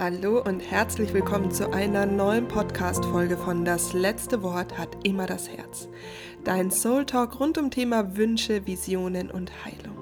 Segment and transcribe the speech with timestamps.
[0.00, 5.50] Hallo und herzlich willkommen zu einer neuen Podcast-Folge von Das letzte Wort hat immer das
[5.50, 5.88] Herz.
[6.42, 9.98] Dein Soul Talk rund um Thema Wünsche, Visionen und Heilung.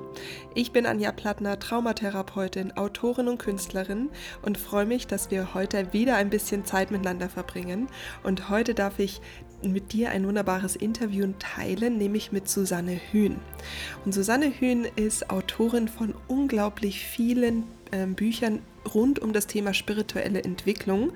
[0.55, 4.11] Ich bin Anja Plattner, Traumatherapeutin, Autorin und Künstlerin
[4.43, 7.89] und freue mich, dass wir heute wieder ein bisschen Zeit miteinander verbringen.
[8.23, 9.21] Und heute darf ich
[9.63, 13.35] mit dir ein wunderbares Interview teilen, nämlich mit Susanne Hühn.
[14.05, 18.61] Und Susanne Hühn ist Autorin von unglaublich vielen äh, Büchern
[18.95, 21.13] rund um das Thema spirituelle Entwicklung.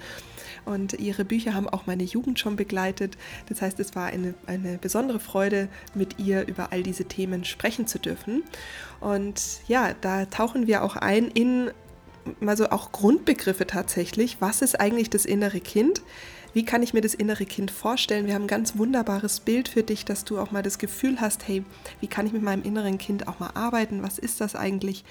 [0.64, 3.16] Und ihre Bücher haben auch meine Jugend schon begleitet.
[3.48, 7.86] Das heißt, es war eine, eine besondere Freude, mit ihr über all diese Themen sprechen
[7.86, 8.44] zu dürfen.
[9.00, 11.70] Und ja, da tauchen wir auch ein in
[12.38, 14.36] mal so auch Grundbegriffe tatsächlich.
[14.40, 16.02] Was ist eigentlich das innere Kind?
[16.54, 18.26] Wie kann ich mir das innere Kind vorstellen?
[18.26, 21.48] Wir haben ein ganz wunderbares Bild für dich, dass du auch mal das Gefühl hast,
[21.48, 21.64] hey,
[22.00, 24.02] wie kann ich mit meinem inneren Kind auch mal arbeiten?
[24.02, 25.04] Was ist das eigentlich?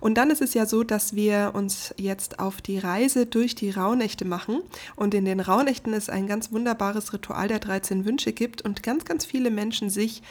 [0.00, 3.70] Und dann ist es ja so, dass wir uns jetzt auf die Reise durch die
[3.70, 4.60] Rauhnächte machen.
[4.94, 9.04] Und in den Rauhnächten ist ein ganz wunderbares Ritual der 13 Wünsche gibt und ganz,
[9.04, 10.22] ganz viele Menschen sich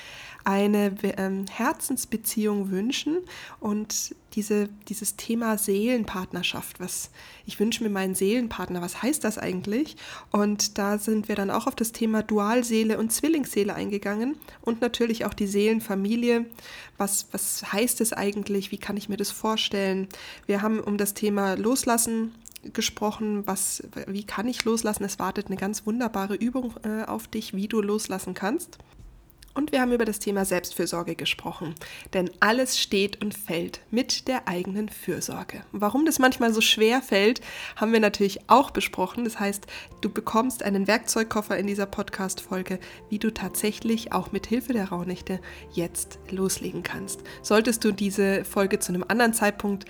[0.45, 3.17] eine ähm, Herzensbeziehung wünschen
[3.59, 7.09] und diese, dieses Thema Seelenpartnerschaft, was
[7.45, 9.95] ich wünsche mir meinen Seelenpartner, was heißt das eigentlich?
[10.31, 15.25] Und da sind wir dann auch auf das Thema Dualseele und Zwillingsseele eingegangen und natürlich
[15.25, 16.45] auch die Seelenfamilie.
[16.97, 18.71] Was, was heißt es eigentlich?
[18.71, 20.07] Wie kann ich mir das vorstellen?
[20.45, 22.35] Wir haben um das Thema Loslassen
[22.73, 25.03] gesprochen, was, wie kann ich loslassen?
[25.03, 28.79] Es wartet eine ganz wunderbare Übung äh, auf dich, wie du loslassen kannst.
[29.55, 31.73] Und wir haben über das Thema Selbstfürsorge gesprochen.
[32.13, 35.63] Denn alles steht und fällt mit der eigenen Fürsorge.
[35.71, 37.39] Warum das manchmal so schwer fällt,
[37.77, 39.23] haben wir natürlich auch besprochen.
[39.23, 39.65] Das heißt,
[40.01, 45.39] du bekommst einen Werkzeugkoffer in dieser Podcast-Folge, wie du tatsächlich auch mit Hilfe der Rauhnächte
[45.71, 47.21] jetzt loslegen kannst.
[47.41, 49.85] Solltest du diese Folge zu einem anderen Zeitpunkt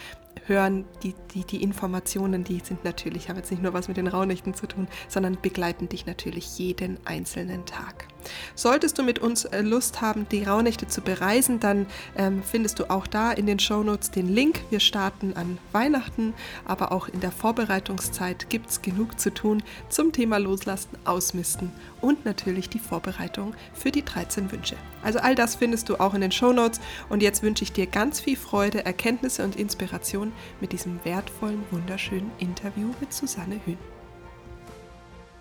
[0.48, 4.08] hören, die, die, die Informationen, die sind natürlich, haben jetzt nicht nur was mit den
[4.08, 8.08] Rauhnächten zu tun, sondern begleiten dich natürlich jeden einzelnen Tag.
[8.56, 11.86] Solltest du mit uns äh, Lust haben, die Rauhnächte zu bereisen, dann
[12.18, 14.62] ähm, findest du auch da in den Shownotes den Link.
[14.70, 16.34] Wir starten an Weihnachten,
[16.66, 22.26] aber auch in der Vorbereitungszeit gibt es genug zu tun zum Thema Loslassen, Ausmisten und
[22.26, 24.76] natürlich die Vorbereitung für die 13 Wünsche.
[25.04, 26.80] Also all das findest du auch in den Shownotes
[27.10, 32.32] und jetzt wünsche ich dir ganz viel Freude, Erkenntnisse und Inspiration mit diesem wertvollen, wunderschönen
[32.40, 33.95] Interview mit Susanne Hühn.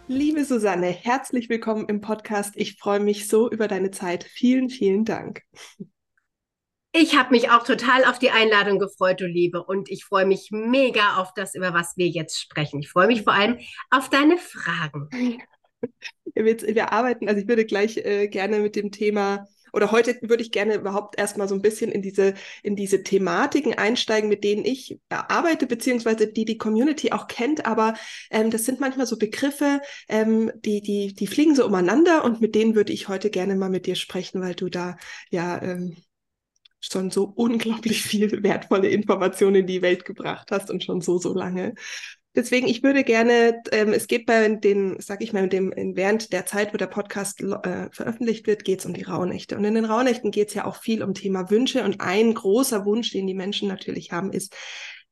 [0.06, 2.52] Liebe Susanne, herzlich willkommen im Podcast.
[2.56, 4.24] Ich freue mich so über deine Zeit.
[4.24, 5.40] Vielen, vielen Dank.
[6.92, 9.64] Ich habe mich auch total auf die Einladung gefreut, du Liebe.
[9.64, 12.80] Und ich freue mich mega auf das, über was wir jetzt sprechen.
[12.80, 15.08] Ich freue mich vor allem auf deine Fragen.
[16.36, 20.42] Wir, wir arbeiten, also ich würde gleich äh, gerne mit dem Thema oder heute würde
[20.42, 24.64] ich gerne überhaupt erstmal so ein bisschen in diese, in diese Thematiken einsteigen, mit denen
[24.64, 27.66] ich arbeite, beziehungsweise die die Community auch kennt.
[27.66, 27.94] Aber
[28.30, 32.54] ähm, das sind manchmal so Begriffe, ähm, die, die, die fliegen so umeinander und mit
[32.54, 34.96] denen würde ich heute gerne mal mit dir sprechen, weil du da
[35.30, 35.96] ja ähm,
[36.80, 41.34] schon so unglaublich viel wertvolle Informationen in die Welt gebracht hast und schon so, so
[41.34, 41.74] lange.
[42.36, 46.46] Deswegen, ich würde gerne, ähm, es geht bei den, sag ich mal, dem, während der
[46.46, 49.56] Zeit, wo der Podcast äh, veröffentlicht wird, geht es um die Rauhnächte.
[49.56, 51.84] Und in den Rauhnächten geht es ja auch viel um Thema Wünsche.
[51.84, 54.54] Und ein großer Wunsch, den die Menschen natürlich haben, ist,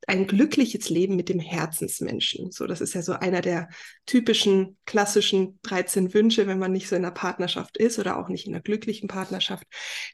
[0.07, 2.51] ein glückliches Leben mit dem Herzensmenschen.
[2.51, 3.69] So, das ist ja so einer der
[4.07, 8.47] typischen klassischen 13 Wünsche, wenn man nicht so in einer Partnerschaft ist oder auch nicht
[8.47, 9.65] in einer glücklichen Partnerschaft.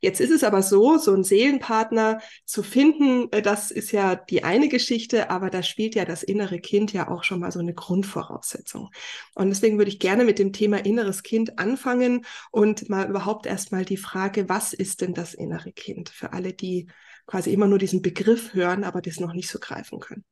[0.00, 4.44] Jetzt ist es aber so, so einen Seelenpartner zu finden, äh, das ist ja die
[4.44, 7.75] eine Geschichte, aber da spielt ja das innere Kind ja auch schon mal so eine
[7.75, 8.91] Grundvoraussetzung.
[9.34, 13.84] Und deswegen würde ich gerne mit dem Thema inneres Kind anfangen und mal überhaupt erstmal
[13.84, 16.10] die Frage, was ist denn das innere Kind?
[16.10, 16.88] Für alle, die
[17.28, 20.25] quasi immer nur diesen Begriff hören, aber das noch nicht so greifen können.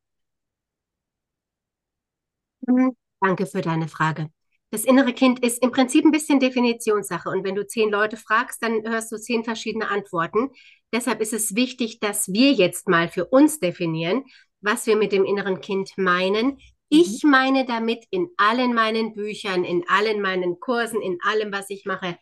[2.67, 2.97] Mhm.
[3.21, 4.31] Danke für deine Frage.
[4.71, 7.29] Das innere Kind ist im Prinzip ein bisschen Definitionssache.
[7.31, 10.51] Und wenn du zehn Leute fragst, dann hörst du zehn verschiedene Antworten.
[10.93, 14.25] Deshalb ist es wichtig, dass wir jetzt mal für uns definieren,
[14.61, 16.47] was wir mit dem inneren Kind meinen.
[16.47, 16.59] Mhm.
[16.89, 21.85] Ich meine damit in allen meinen Büchern, in allen meinen Kursen, in allem, was ich
[21.85, 22.19] mache,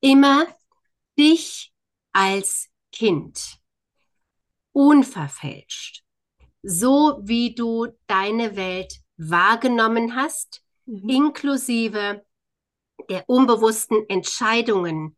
[0.00, 0.46] immer
[1.18, 1.72] dich
[2.12, 3.61] als Kind
[4.72, 6.02] unverfälscht.
[6.62, 11.08] So wie du deine Welt wahrgenommen hast, mhm.
[11.08, 12.24] inklusive
[13.08, 15.16] der unbewussten Entscheidungen,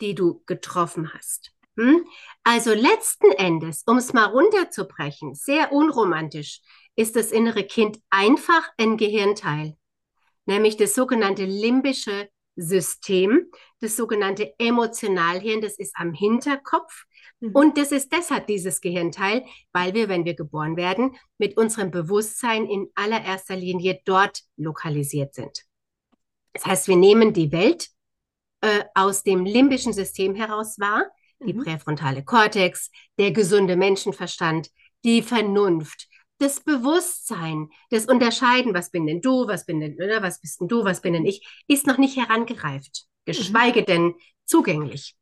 [0.00, 1.52] die du getroffen hast.
[1.78, 2.06] Hm?
[2.44, 6.60] Also letzten Endes, um es mal runterzubrechen, sehr unromantisch,
[6.94, 9.76] ist das innere Kind einfach ein Gehirnteil,
[10.46, 13.50] nämlich das sogenannte limbische System,
[13.80, 17.04] das sogenannte Emotionalhirn, das ist am Hinterkopf
[17.40, 17.50] Mhm.
[17.52, 22.66] Und das ist deshalb dieses Gehirnteil, weil wir, wenn wir geboren werden, mit unserem Bewusstsein
[22.66, 25.64] in allererster Linie dort lokalisiert sind.
[26.52, 27.88] Das heißt, wir nehmen die Welt
[28.62, 31.04] äh, aus dem limbischen System heraus wahr,
[31.40, 31.64] die mhm.
[31.64, 34.70] präfrontale Kortex, der gesunde Menschenverstand,
[35.04, 40.40] die Vernunft, das Bewusstsein, das Unterscheiden, was bin denn du, was bin denn, oder was
[40.40, 43.86] bist denn du, was bin denn ich, ist noch nicht herangereift, geschweige mhm.
[43.86, 45.16] denn zugänglich.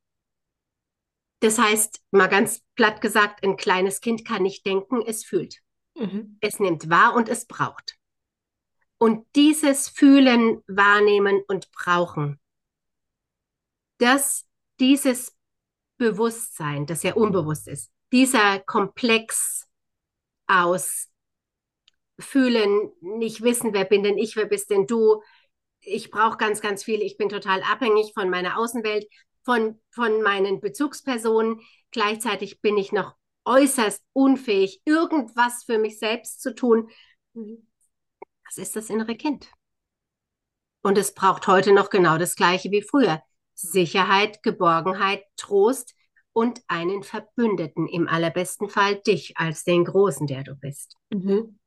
[1.45, 5.61] Das heißt, mal ganz platt gesagt, ein kleines Kind kann nicht denken, es fühlt.
[5.95, 6.39] Mhm.
[6.41, 7.99] Es nimmt wahr und es braucht.
[8.97, 12.41] Und dieses Fühlen, Wahrnehmen und Brauchen,
[13.99, 14.47] dass
[14.81, 15.37] dieses
[15.99, 19.69] Bewusstsein, das ja unbewusst ist, dieser Komplex
[20.47, 21.11] aus
[22.19, 25.23] Fühlen, nicht wissen, wer bin denn ich, wer bist denn du,
[25.81, 29.07] ich brauche ganz, ganz viel, ich bin total abhängig von meiner Außenwelt,
[29.45, 31.61] von, von meinen Bezugspersonen.
[31.91, 33.15] Gleichzeitig bin ich noch
[33.45, 36.91] äußerst unfähig, irgendwas für mich selbst zu tun.
[37.35, 39.51] Das ist das innere Kind.
[40.83, 43.23] Und es braucht heute noch genau das Gleiche wie früher.
[43.55, 45.95] Sicherheit, Geborgenheit, Trost
[46.33, 50.97] und einen Verbündeten, im allerbesten Fall dich als den Großen, der du bist.
[51.11, 51.59] Mhm.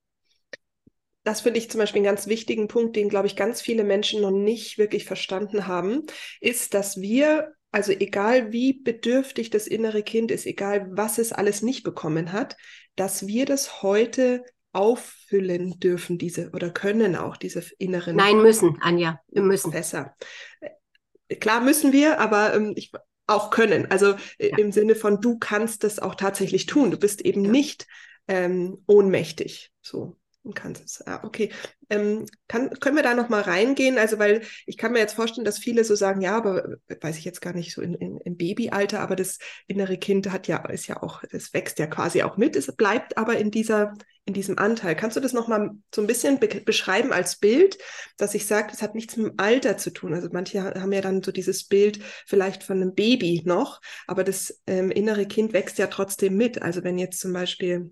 [1.23, 4.21] Das finde ich zum Beispiel einen ganz wichtigen Punkt, den, glaube ich, ganz viele Menschen
[4.21, 6.05] noch nicht wirklich verstanden haben,
[6.39, 11.61] ist, dass wir also egal wie bedürftig das innere Kind ist, egal was es alles
[11.61, 12.55] nicht bekommen hat,
[12.95, 14.43] dass wir das heute
[14.73, 18.15] auffüllen dürfen, diese oder können auch diese inneren.
[18.15, 19.71] Nein, müssen, Anja, wir müssen.
[19.71, 20.15] Besser.
[20.59, 22.91] Äh, klar müssen wir, aber ähm, ich,
[23.27, 23.89] auch können.
[23.91, 24.57] Also äh, ja.
[24.57, 26.91] im Sinne von, du kannst das auch tatsächlich tun.
[26.91, 27.51] Du bist eben ja.
[27.51, 27.87] nicht
[28.27, 29.71] ähm, ohnmächtig.
[29.81, 31.03] So in Kansas.
[31.05, 31.51] Ah, okay.
[31.89, 33.97] Ähm, kann, können wir da noch mal reingehen?
[33.97, 37.17] Also, weil ich kann mir jetzt vorstellen, dass viele so sagen, ja, aber äh, weiß
[37.17, 40.65] ich jetzt gar nicht so in, in, im Babyalter, aber das innere Kind hat ja,
[40.69, 42.55] ist ja auch, das wächst ja quasi auch mit.
[42.55, 43.93] Es bleibt aber in dieser,
[44.25, 44.95] in diesem Anteil.
[44.95, 47.77] Kannst du das noch mal so ein bisschen be beschreiben als Bild,
[48.17, 50.13] dass ich sage, das hat nichts mit dem Alter zu tun.
[50.13, 54.61] Also manche haben ja dann so dieses Bild vielleicht von einem Baby noch, aber das
[54.67, 56.61] ähm, innere Kind wächst ja trotzdem mit.
[56.61, 57.91] Also wenn jetzt zum Beispiel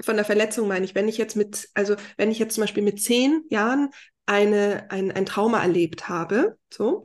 [0.00, 2.82] von der Verletzung meine ich, wenn ich jetzt mit, also wenn ich jetzt zum Beispiel
[2.82, 3.90] mit zehn Jahren
[4.26, 7.04] eine, ein, ein Trauma erlebt habe, so,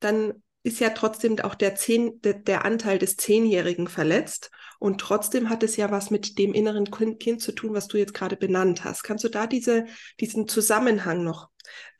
[0.00, 4.50] dann ist ja trotzdem auch der, zehn, der, der Anteil des Zehnjährigen verletzt.
[4.78, 8.14] Und trotzdem hat es ja was mit dem inneren kind, zu tun, was du jetzt
[8.14, 9.04] gerade benannt hast.
[9.04, 9.86] Kannst du da diese,
[10.20, 11.48] diesen Zusammenhang noch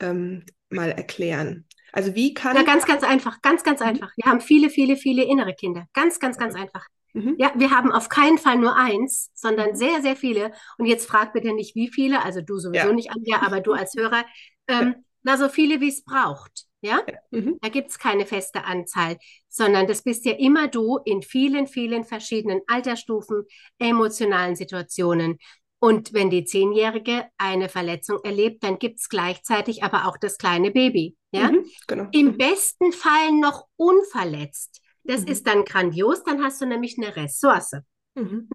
[0.01, 1.65] ähm, mal erklären?
[1.93, 2.57] Also wie kann.
[2.57, 3.87] Ja, ganz, ganz einfach, ganz, ganz mhm.
[3.87, 4.13] einfach.
[4.17, 5.87] Wir haben viele, viele, viele innere Kinder.
[5.95, 6.85] Ganz, ganz, ganz einfach.
[7.17, 7.37] Mhm.
[7.39, 9.77] Ja, wir haben auf keinen Fall nur eins, sondern mhm.
[9.77, 10.53] sehr, sehr viele.
[10.77, 12.93] Und jetzt frag bitte nicht, wie viele, also du sowieso ja.
[12.93, 14.25] nicht, Anja, aber du als Hörer,
[14.69, 16.67] ähm, na, so viele, wie es braucht.
[16.83, 17.59] Ja, mhm.
[17.63, 19.17] da gibt es keine feste Anzahl,
[19.49, 23.45] sondern das bist ja immer du in vielen, vielen verschiedenen Altersstufen,
[23.79, 25.39] emotionalen Situationen.
[25.79, 30.71] Und wenn die Zehnjährige eine Verletzung erlebt, dann gibt es gleichzeitig aber auch das kleine
[30.71, 31.17] Baby.
[31.33, 31.51] Ja?
[31.51, 32.09] Mhm, genau.
[32.13, 32.37] Im mhm.
[32.37, 34.81] besten Fall noch unverletzt.
[35.07, 35.29] Das mhm.
[35.29, 37.73] ist dann grandios, dann hast du nämlich eine Ressource.
[38.15, 38.49] Mhm.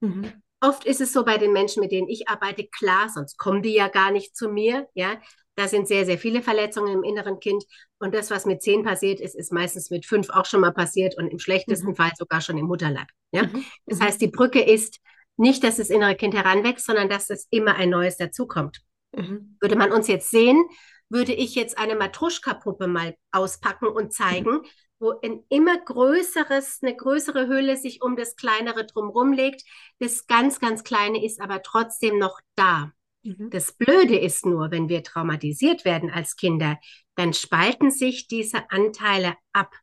[0.00, 0.32] Mhm.
[0.60, 3.74] Oft ist es so bei den Menschen, mit denen ich arbeite, klar, sonst kommen die
[3.74, 4.88] ja gar nicht zu mir.
[4.94, 5.20] Ja,
[5.54, 7.64] da sind sehr, sehr viele Verletzungen im inneren Kind.
[7.98, 11.16] Und das, was mit zehn passiert ist, ist meistens mit fünf auch schon mal passiert
[11.16, 11.96] und im schlechtesten mhm.
[11.96, 13.08] Fall sogar schon im Mutterleib.
[13.32, 13.44] Ja?
[13.44, 13.64] Mhm.
[13.86, 14.04] Das mhm.
[14.04, 14.98] heißt, die Brücke ist
[15.36, 18.80] nicht, dass das innere Kind heranwächst, sondern dass es immer ein neues dazukommt.
[19.12, 20.62] Würde man uns jetzt sehen,
[21.08, 24.60] würde ich jetzt eine Matruschka-Puppe mal auspacken und zeigen,
[24.98, 29.62] wo ein immer größeres, eine größere Hülle sich um das kleinere drumherum legt.
[29.98, 32.92] Das ganz, ganz kleine ist aber trotzdem noch da.
[33.22, 33.50] Mhm.
[33.50, 36.78] Das Blöde ist nur, wenn wir traumatisiert werden als Kinder,
[37.14, 39.74] dann spalten sich diese Anteile ab.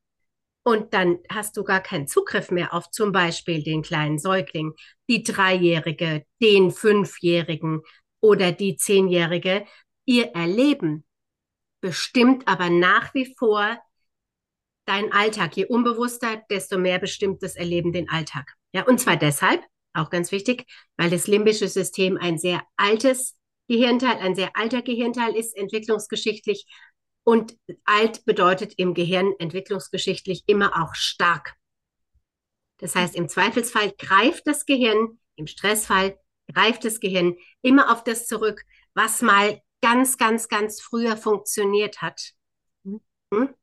[0.65, 4.74] Und dann hast du gar keinen Zugriff mehr auf zum Beispiel den kleinen Säugling,
[5.10, 7.82] die Dreijährige, den Fünfjährigen
[8.22, 9.65] oder die Zehnjährige.
[10.05, 11.05] Ihr Erleben
[11.82, 13.77] bestimmt aber nach wie vor
[14.85, 15.55] dein Alltag.
[15.55, 18.53] Je unbewusster, desto mehr bestimmt das Erleben den Alltag.
[18.73, 19.63] Ja, und zwar deshalb,
[19.93, 20.65] auch ganz wichtig,
[20.97, 23.35] weil das limbische System ein sehr altes
[23.67, 26.65] Gehirnteil, ein sehr alter Gehirnteil ist, entwicklungsgeschichtlich.
[27.23, 31.53] Und alt bedeutet im Gehirn entwicklungsgeschichtlich immer auch stark.
[32.79, 36.19] Das heißt, im Zweifelsfall greift das Gehirn, im Stressfall
[36.53, 38.63] greift das Gehirn immer auf das zurück,
[38.93, 42.33] was mal ganz, ganz, ganz früher funktioniert hat.
[42.83, 43.53] Hm?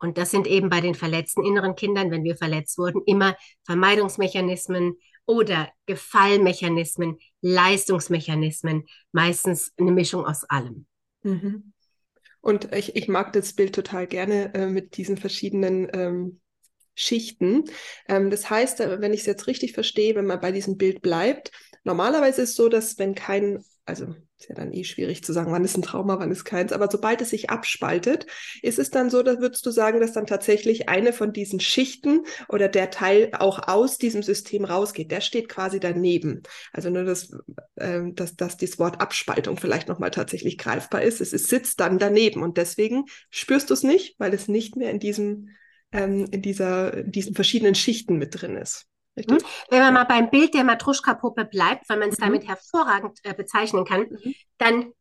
[0.00, 4.96] Und das sind eben bei den verletzten inneren Kindern, wenn wir verletzt wurden, immer Vermeidungsmechanismen
[5.26, 10.86] oder Gefallmechanismen, Leistungsmechanismen, meistens eine Mischung aus allem.
[11.22, 11.72] Mhm.
[12.40, 16.40] Und ich, ich mag das Bild total gerne äh, mit diesen verschiedenen ähm,
[16.94, 17.64] Schichten.
[18.08, 21.02] Ähm, das heißt, äh, wenn ich es jetzt richtig verstehe, wenn man bei diesem Bild
[21.02, 21.50] bleibt,
[21.84, 25.52] normalerweise ist es so, dass wenn kein, also ist ja dann eh schwierig zu sagen,
[25.52, 28.26] wann ist ein Trauma, wann ist keins, aber sobald es sich abspaltet,
[28.62, 32.24] ist es dann so, dass würdest du sagen, dass dann tatsächlich eine von diesen Schichten
[32.48, 36.42] oder der Teil auch aus diesem System rausgeht, der steht quasi daneben.
[36.72, 37.36] Also nur, dass,
[37.74, 41.20] äh, dass, dass das Wort Abspaltung vielleicht nochmal tatsächlich greifbar ist.
[41.20, 44.90] Es ist, sitzt dann daneben und deswegen spürst du es nicht, weil es nicht mehr
[44.90, 45.48] in diesem
[45.92, 48.86] ähm, in dieser, in diesen verschiedenen Schichten mit drin ist.
[49.16, 49.42] Richtig?
[49.68, 52.24] Wenn man mal beim Bild der Matruschka-Puppe bleibt, weil man es mhm.
[52.24, 54.34] damit hervorragend äh, bezeichnen kann, mhm.
[54.58, 54.92] dann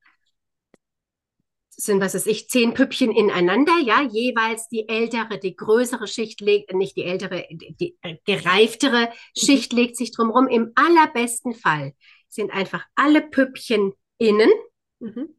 [1.69, 6.73] sind, was weiß ich, zehn Püppchen ineinander, ja, jeweils die ältere, die größere Schicht legt,
[6.73, 9.39] nicht die ältere, die, die äh, gereiftere mhm.
[9.39, 10.47] Schicht legt sich drumherum.
[10.47, 11.93] Im allerbesten Fall
[12.27, 14.51] sind einfach alle Püppchen innen.
[14.99, 15.35] Mhm.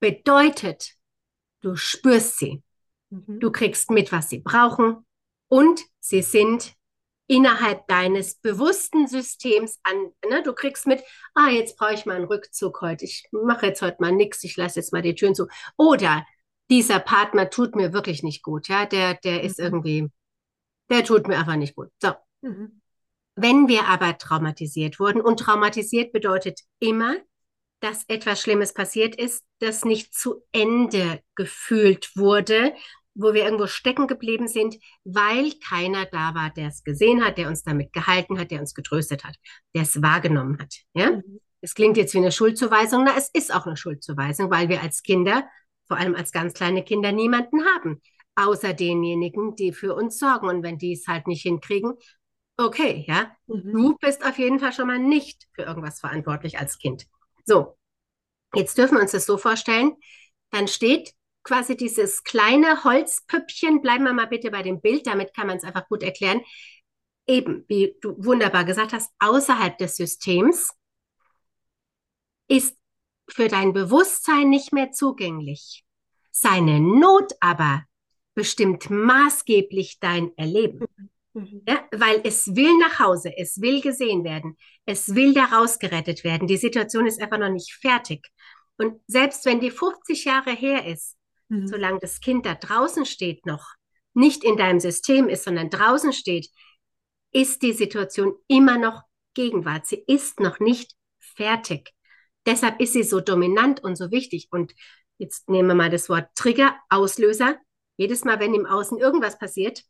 [0.00, 0.94] Bedeutet,
[1.60, 2.62] du spürst sie.
[3.10, 3.40] Mhm.
[3.40, 5.06] Du kriegst mit, was sie brauchen
[5.48, 6.74] und sie sind
[7.30, 10.10] innerhalb deines bewussten Systems an.
[10.28, 10.42] Ne?
[10.42, 11.00] Du kriegst mit,
[11.34, 13.04] ah, jetzt brauche ich mal einen Rückzug heute.
[13.04, 15.46] Ich mache jetzt heute mal nichts, ich lasse jetzt mal die Türen zu.
[15.76, 16.26] Oder
[16.70, 18.66] dieser Partner tut mir wirklich nicht gut.
[18.66, 19.44] Ja, der, der mhm.
[19.44, 20.08] ist irgendwie,
[20.90, 21.90] der tut mir einfach nicht gut.
[22.02, 22.14] So.
[22.40, 22.80] Mhm.
[23.36, 27.14] Wenn wir aber traumatisiert wurden, und traumatisiert bedeutet immer,
[27.78, 32.74] dass etwas Schlimmes passiert ist, das nicht zu Ende gefühlt wurde,
[33.20, 37.48] wo wir irgendwo stecken geblieben sind, weil keiner da war, der es gesehen hat, der
[37.48, 39.36] uns damit gehalten hat, der uns getröstet hat,
[39.74, 40.74] der es wahrgenommen hat.
[40.94, 41.12] Ja?
[41.12, 41.40] Mhm.
[41.60, 45.02] Es klingt jetzt wie eine Schuldzuweisung, na, es ist auch eine Schuldzuweisung, weil wir als
[45.02, 45.46] Kinder,
[45.86, 48.00] vor allem als ganz kleine Kinder, niemanden haben,
[48.36, 50.48] außer denjenigen, die für uns sorgen.
[50.48, 51.94] Und wenn die es halt nicht hinkriegen,
[52.56, 53.72] okay, ja, mhm.
[53.72, 57.06] du bist auf jeden Fall schon mal nicht für irgendwas verantwortlich als Kind.
[57.44, 57.76] So,
[58.54, 59.96] jetzt dürfen wir uns das so vorstellen,
[60.50, 61.12] dann steht
[61.42, 65.64] quasi dieses kleine Holzpüppchen, bleiben wir mal bitte bei dem Bild, damit kann man es
[65.64, 66.42] einfach gut erklären,
[67.26, 70.70] eben, wie du wunderbar gesagt hast, außerhalb des Systems
[72.48, 72.76] ist
[73.28, 75.84] für dein Bewusstsein nicht mehr zugänglich.
[76.32, 77.84] Seine Not aber
[78.34, 80.86] bestimmt maßgeblich dein Erleben.
[81.32, 81.62] Mhm.
[81.68, 86.48] Ja, weil es will nach Hause, es will gesehen werden, es will da rausgerettet werden.
[86.48, 88.26] Die Situation ist einfach noch nicht fertig.
[88.78, 91.16] Und selbst wenn die 50 Jahre her ist,
[91.50, 91.66] Mhm.
[91.66, 93.74] Solange das Kind da draußen steht noch,
[94.14, 96.48] nicht in deinem System ist, sondern draußen steht,
[97.32, 99.02] ist die Situation immer noch
[99.34, 99.86] Gegenwart.
[99.86, 101.92] Sie ist noch nicht fertig.
[102.46, 104.48] Deshalb ist sie so dominant und so wichtig.
[104.50, 104.74] Und
[105.18, 107.56] jetzt nehmen wir mal das Wort Trigger, Auslöser.
[107.96, 109.82] Jedes Mal, wenn im Außen irgendwas passiert,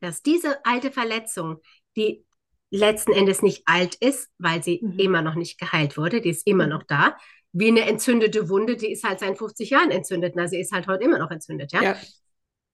[0.00, 1.60] dass diese alte Verletzung,
[1.96, 2.24] die
[2.70, 4.98] letzten Endes nicht alt ist, weil sie mhm.
[4.98, 6.70] immer noch nicht geheilt wurde, die ist immer mhm.
[6.70, 7.16] noch da,
[7.52, 10.34] wie eine entzündete Wunde, die ist halt seit 50 Jahren entzündet.
[10.36, 11.82] Na, sie ist halt heute immer noch entzündet, ja?
[11.82, 11.96] ja.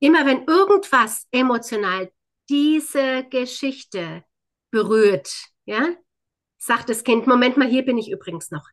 [0.00, 2.10] Immer wenn irgendwas emotional
[2.48, 4.24] diese Geschichte
[4.70, 5.30] berührt,
[5.64, 5.94] ja,
[6.58, 8.66] sagt das Kind, Moment mal, hier bin ich übrigens noch.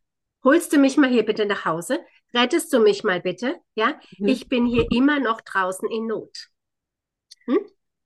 [0.44, 2.00] Holst du mich mal hier bitte nach Hause?
[2.34, 3.58] Rettest du mich mal bitte?
[3.76, 4.28] Ja, mhm.
[4.28, 6.48] ich bin hier immer noch draußen in Not.
[7.46, 7.60] Hm?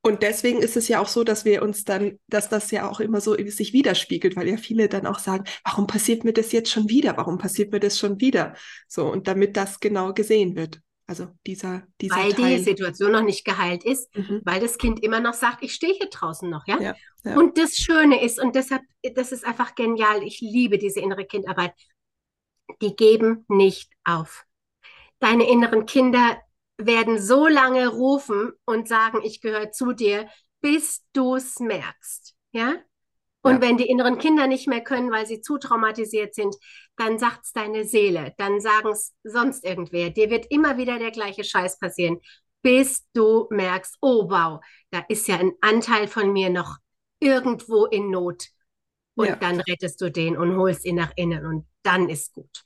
[0.05, 2.99] Und deswegen ist es ja auch so, dass wir uns dann, dass das ja auch
[2.99, 6.69] immer so sich widerspiegelt, weil ja viele dann auch sagen, warum passiert mir das jetzt
[6.69, 7.17] schon wieder?
[7.17, 8.53] Warum passiert mir das schon wieder?
[8.87, 10.79] So, und damit das genau gesehen wird.
[11.07, 12.57] Also dieser, dieser Weil Teil.
[12.57, 14.41] die Situation noch nicht geheilt ist, mhm.
[14.45, 16.79] weil das Kind immer noch sagt, ich stehe hier draußen noch, ja?
[16.79, 17.35] Ja, ja?
[17.35, 18.83] Und das Schöne ist, und deshalb,
[19.15, 21.73] das ist einfach genial, ich liebe diese innere Kindarbeit,
[22.79, 24.45] die geben nicht auf.
[25.17, 26.37] Deine inneren Kinder
[26.77, 30.27] werden so lange rufen und sagen, ich gehöre zu dir,
[30.61, 32.35] bis du es merkst.
[32.51, 32.75] Ja?
[33.41, 33.61] Und ja.
[33.61, 36.55] wenn die inneren Kinder nicht mehr können, weil sie zu traumatisiert sind,
[36.97, 40.09] dann sagt es deine Seele, dann sagen es sonst irgendwer.
[40.09, 42.19] Dir wird immer wieder der gleiche Scheiß passieren,
[42.63, 46.77] bis du merkst, oh wow, da ist ja ein Anteil von mir noch
[47.19, 48.47] irgendwo in Not.
[49.13, 49.35] Und ja.
[49.35, 52.65] dann rettest du den und holst ihn nach innen und dann ist gut.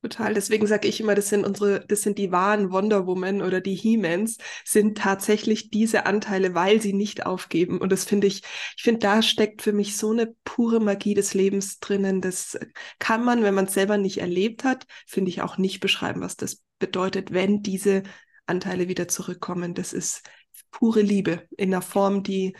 [0.00, 0.32] Total.
[0.32, 3.74] Deswegen sage ich immer, das sind unsere, das sind die wahren Wonder Woman oder die
[3.74, 7.78] He-Mans, sind tatsächlich diese Anteile, weil sie nicht aufgeben.
[7.78, 8.42] Und das finde ich,
[8.76, 12.20] ich finde, da steckt für mich so eine pure Magie des Lebens drinnen.
[12.20, 12.56] Das
[13.00, 16.36] kann man, wenn man es selber nicht erlebt hat, finde ich auch nicht beschreiben, was
[16.36, 18.04] das bedeutet, wenn diese
[18.46, 19.74] Anteile wieder zurückkommen.
[19.74, 20.22] Das ist
[20.70, 22.54] pure Liebe in einer Form, die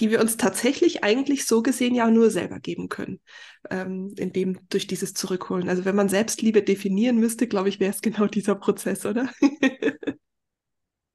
[0.00, 3.20] die wir uns tatsächlich eigentlich so gesehen ja nur selber geben können,
[3.70, 5.68] ähm, indem durch dieses Zurückholen.
[5.68, 9.28] Also wenn man Selbstliebe definieren müsste, glaube ich, wäre es genau dieser Prozess, oder?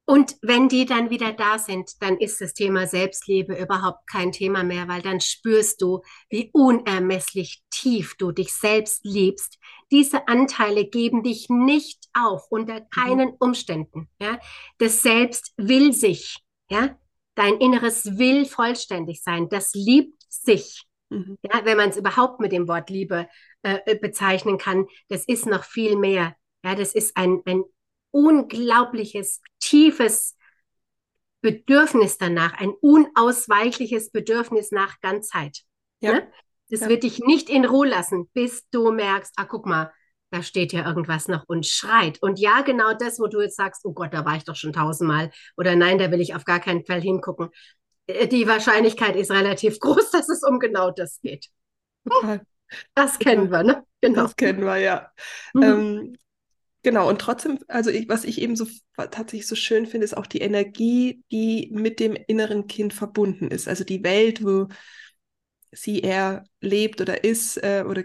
[0.04, 4.64] Und wenn die dann wieder da sind, dann ist das Thema Selbstliebe überhaupt kein Thema
[4.64, 9.58] mehr, weil dann spürst du, wie unermesslich tief du dich selbst liebst.
[9.90, 13.36] Diese Anteile geben dich nicht auf unter keinen mhm.
[13.38, 14.10] Umständen.
[14.20, 14.38] Ja?
[14.78, 16.44] Das Selbst will sich.
[16.68, 16.98] Ja?
[17.34, 19.48] Dein Inneres will vollständig sein.
[19.48, 20.82] Das liebt sich.
[21.12, 21.38] Mhm.
[21.42, 23.28] Ja, wenn man es überhaupt mit dem Wort Liebe
[23.62, 26.34] äh, äh, bezeichnen kann, das ist noch viel mehr.
[26.64, 27.64] Ja, das ist ein, ein
[28.10, 30.36] unglaubliches, tiefes
[31.42, 35.62] Bedürfnis danach, ein unausweichliches Bedürfnis nach Ganzheit.
[36.00, 36.12] Ja.
[36.12, 36.32] Ne?
[36.70, 36.88] Das ja.
[36.88, 39.92] wird dich nicht in Ruhe lassen, bis du merkst, ah, guck mal,
[40.30, 42.22] da steht ja irgendwas noch und schreit.
[42.22, 44.72] Und ja, genau das, wo du jetzt sagst, oh Gott, da war ich doch schon
[44.72, 45.30] tausendmal.
[45.58, 47.50] Oder nein, da will ich auf gar keinen Fall hingucken.
[48.06, 51.48] Äh, die Wahrscheinlichkeit ist relativ groß, dass es um genau das geht.
[52.08, 52.40] Total.
[52.94, 53.66] Das kennen Total.
[53.66, 53.86] wir, ne?
[54.00, 54.22] Genau.
[54.22, 55.12] Das kennen wir, ja.
[55.54, 55.62] Mhm.
[55.62, 56.16] Ähm,
[56.82, 58.66] genau, und trotzdem, also ich, was ich eben so
[58.96, 63.68] tatsächlich so schön finde, ist auch die Energie, die mit dem inneren Kind verbunden ist.
[63.68, 64.68] Also die Welt, wo
[65.70, 68.04] sie er lebt oder ist, äh, oder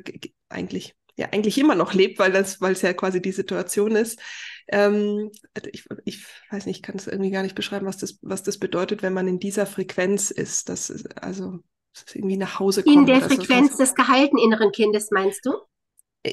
[0.49, 4.19] eigentlich ja eigentlich immer noch lebt, weil das, weil es ja quasi die Situation ist.
[4.69, 5.31] Ähm,
[5.71, 8.57] ich, ich weiß nicht, ich kann es irgendwie gar nicht beschreiben, was das, was das
[8.57, 10.69] bedeutet, wenn man in dieser Frequenz ist.
[10.69, 11.59] Das also
[11.93, 12.95] das irgendwie nach Hause kommt.
[12.95, 13.77] In der Frequenz so.
[13.83, 15.53] des gehalten inneren Kindes, meinst du?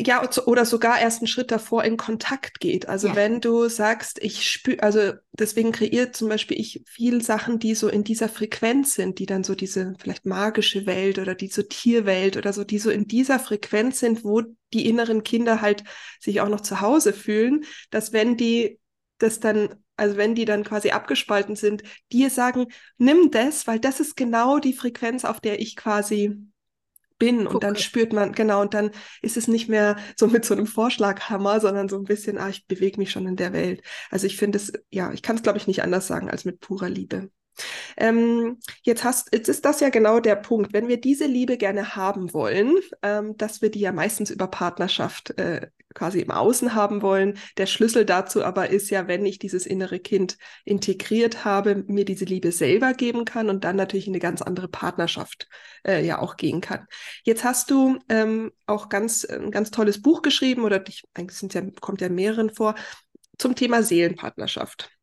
[0.02, 2.88] Ja, oder sogar erst einen Schritt davor in Kontakt geht.
[2.88, 3.16] Also ja.
[3.16, 7.88] wenn du sagst, ich spüre, also deswegen kreiert zum Beispiel ich viel Sachen, die so
[7.88, 12.36] in dieser Frequenz sind, die dann so diese vielleicht magische Welt oder die so Tierwelt
[12.36, 15.84] oder so, die so in dieser Frequenz sind, wo die inneren Kinder halt
[16.20, 18.78] sich auch noch zu Hause fühlen, dass wenn die
[19.18, 22.66] das dann also wenn die dann quasi abgespalten sind, dir sagen,
[22.98, 26.36] nimm das, weil das ist genau die Frequenz, auf der ich quasi
[27.18, 28.90] bin und dann spürt man, genau, und dann
[29.22, 32.66] ist es nicht mehr so mit so einem Vorschlaghammer, sondern so ein bisschen, ah, ich
[32.66, 33.82] bewege mich schon in der Welt.
[34.10, 36.60] Also ich finde es, ja, ich kann es, glaube ich, nicht anders sagen als mit
[36.60, 37.30] purer Liebe.
[37.96, 40.72] Ähm, jetzt, hast, jetzt ist das ja genau der Punkt.
[40.72, 45.38] Wenn wir diese Liebe gerne haben wollen, ähm, dass wir die ja meistens über Partnerschaft
[45.38, 47.38] äh, quasi im Außen haben wollen.
[47.56, 52.24] Der Schlüssel dazu aber ist ja, wenn ich dieses innere Kind integriert habe, mir diese
[52.24, 55.48] Liebe selber geben kann und dann natürlich in eine ganz andere Partnerschaft
[55.86, 56.86] äh, ja auch gehen kann.
[57.22, 61.54] Jetzt hast du ähm, auch ganz ein ganz tolles Buch geschrieben oder dich, eigentlich sind
[61.54, 62.74] ja, kommt ja mehreren vor
[63.38, 64.93] zum Thema Seelenpartnerschaft.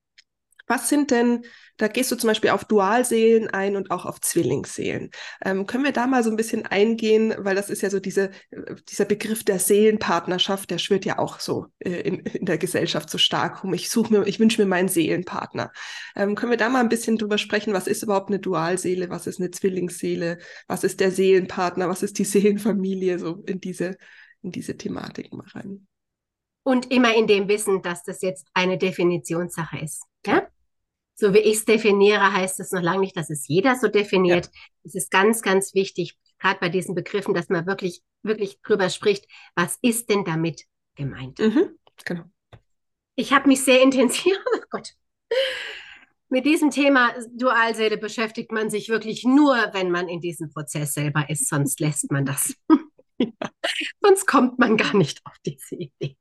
[0.68, 1.44] Was sind denn,
[1.78, 5.10] da gehst du zum Beispiel auf Dualseelen ein und auch auf Zwillingsseelen.
[5.44, 8.32] Ähm, können wir da mal so ein bisschen eingehen, weil das ist ja so diese,
[8.52, 13.10] äh, dieser Begriff der Seelenpartnerschaft, der schwirrt ja auch so äh, in, in, der Gesellschaft
[13.10, 13.74] so stark um.
[13.74, 15.72] Ich suche mir, ich wünsche mir meinen Seelenpartner.
[16.16, 19.28] Ähm, können wir da mal ein bisschen drüber sprechen, was ist überhaupt eine Dualseele, was
[19.28, 23.98] ist eine Zwillingsseele, was ist der Seelenpartner, was ist die Seelenfamilie, so in diese,
[24.42, 25.88] in diese Thematik mal rein.
[26.64, 30.04] Und immer in dem Wissen, dass das jetzt eine Definitionssache ist.
[30.26, 30.48] Ja?
[31.16, 34.46] So wie ich es definiere, heißt es noch lange nicht, dass es jeder so definiert.
[34.46, 34.52] Ja.
[34.84, 39.26] Es ist ganz, ganz wichtig, gerade bei diesen Begriffen, dass man wirklich, wirklich drüber spricht,
[39.56, 41.40] was ist denn damit gemeint?
[41.40, 42.24] Mhm, genau.
[43.16, 44.94] Ich habe mich sehr intensiv, oh Gott,
[46.30, 51.30] mit diesem Thema Dualseele beschäftigt man sich wirklich nur, wenn man in diesem Prozess selber
[51.30, 52.56] ist, sonst lässt man das.
[53.24, 53.52] Ja.
[54.02, 56.18] Sonst kommt man gar nicht auf diese Idee.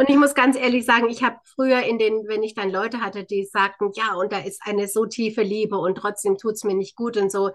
[0.00, 3.02] Und ich muss ganz ehrlich sagen, ich habe früher in den, wenn ich dann Leute
[3.02, 6.64] hatte, die sagten, ja, und da ist eine so tiefe Liebe und trotzdem tut es
[6.64, 7.50] mir nicht gut und so,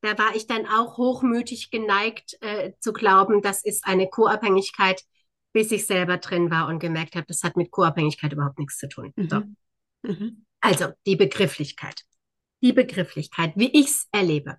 [0.00, 5.02] da war ich dann auch hochmütig geneigt äh, zu glauben, das ist eine Co-Abhängigkeit,
[5.52, 8.88] bis ich selber drin war und gemerkt habe, das hat mit Co-Abhängigkeit überhaupt nichts zu
[8.88, 9.12] tun.
[9.16, 9.28] Mhm.
[9.28, 9.42] So.
[10.02, 10.46] Mhm.
[10.60, 12.02] Also die Begrifflichkeit.
[12.62, 14.58] Die Begrifflichkeit, wie ich es erlebe.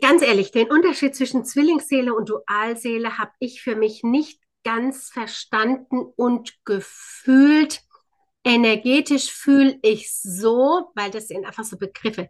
[0.00, 6.00] Ganz ehrlich, den Unterschied zwischen Zwillingsseele und Dualseele habe ich für mich nicht ganz verstanden
[6.16, 7.82] und gefühlt.
[8.42, 12.28] Energetisch fühle ich so, weil das sind einfach so Begriffe.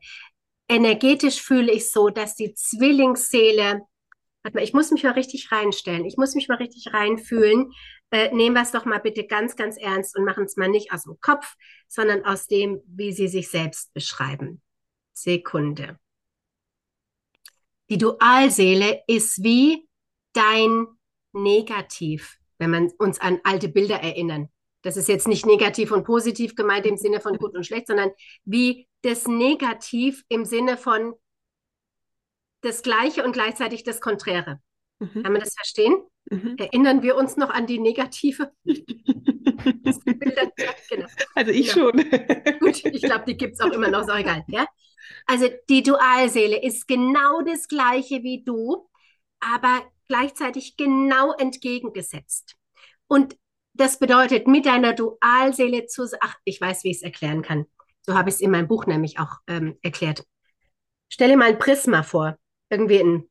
[0.68, 3.80] Energetisch fühle ich so, dass die Zwillingsseele,
[4.42, 7.72] warte mal, ich muss mich mal richtig reinstellen, ich muss mich mal richtig reinfühlen.
[8.10, 10.92] Äh, nehmen wir es doch mal bitte ganz, ganz ernst und machen es mal nicht
[10.92, 11.54] aus dem Kopf,
[11.88, 14.60] sondern aus dem, wie sie sich selbst beschreiben.
[15.14, 15.98] Sekunde.
[17.88, 19.88] Die Dualseele ist wie
[20.34, 20.86] dein
[21.36, 24.48] negativ, wenn man uns an alte Bilder erinnern.
[24.82, 28.10] Das ist jetzt nicht negativ und positiv gemeint im Sinne von gut und schlecht, sondern
[28.44, 31.14] wie das Negativ im Sinne von
[32.60, 34.60] das Gleiche und gleichzeitig das Konträre.
[34.98, 35.22] Mhm.
[35.22, 36.02] Kann man das verstehen?
[36.30, 36.56] Mhm.
[36.58, 38.52] Erinnern wir uns noch an die negative?
[38.64, 40.50] Bilder,
[40.90, 41.06] genau.
[41.34, 41.90] Also ich genau.
[41.90, 42.10] schon.
[42.60, 44.44] Gut, ich glaube, die gibt es auch immer noch, ist auch egal.
[44.48, 44.66] Ja?
[45.26, 48.88] Also die Dualseele ist genau das Gleiche wie du,
[49.40, 52.56] aber gleichzeitig genau entgegengesetzt.
[53.08, 53.36] Und
[53.74, 57.66] das bedeutet, mit deiner Dualseele zu, ach, ich weiß, wie ich es erklären kann.
[58.02, 60.24] So habe ich es in meinem Buch nämlich auch ähm, erklärt.
[61.08, 62.38] Stelle mal ein Prisma vor,
[62.70, 63.28] irgendwie ein,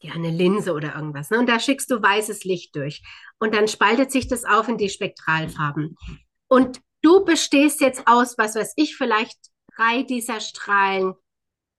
[0.00, 1.30] ja, eine Linse oder irgendwas.
[1.30, 1.38] Ne?
[1.38, 3.02] Und da schickst du weißes Licht durch.
[3.38, 5.96] Und dann spaltet sich das auf in die Spektralfarben.
[6.48, 9.38] Und du bestehst jetzt aus, was weiß ich, vielleicht
[9.76, 11.14] drei dieser Strahlen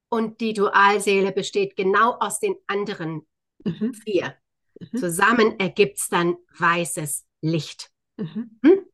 [0.09, 3.27] und die Dualseele besteht genau aus den anderen
[3.65, 3.93] mhm.
[3.93, 4.35] vier.
[4.79, 4.97] Mhm.
[4.97, 7.91] Zusammen ergibt es dann weißes Licht.
[8.17, 8.59] Mhm.
[8.63, 8.85] Hm?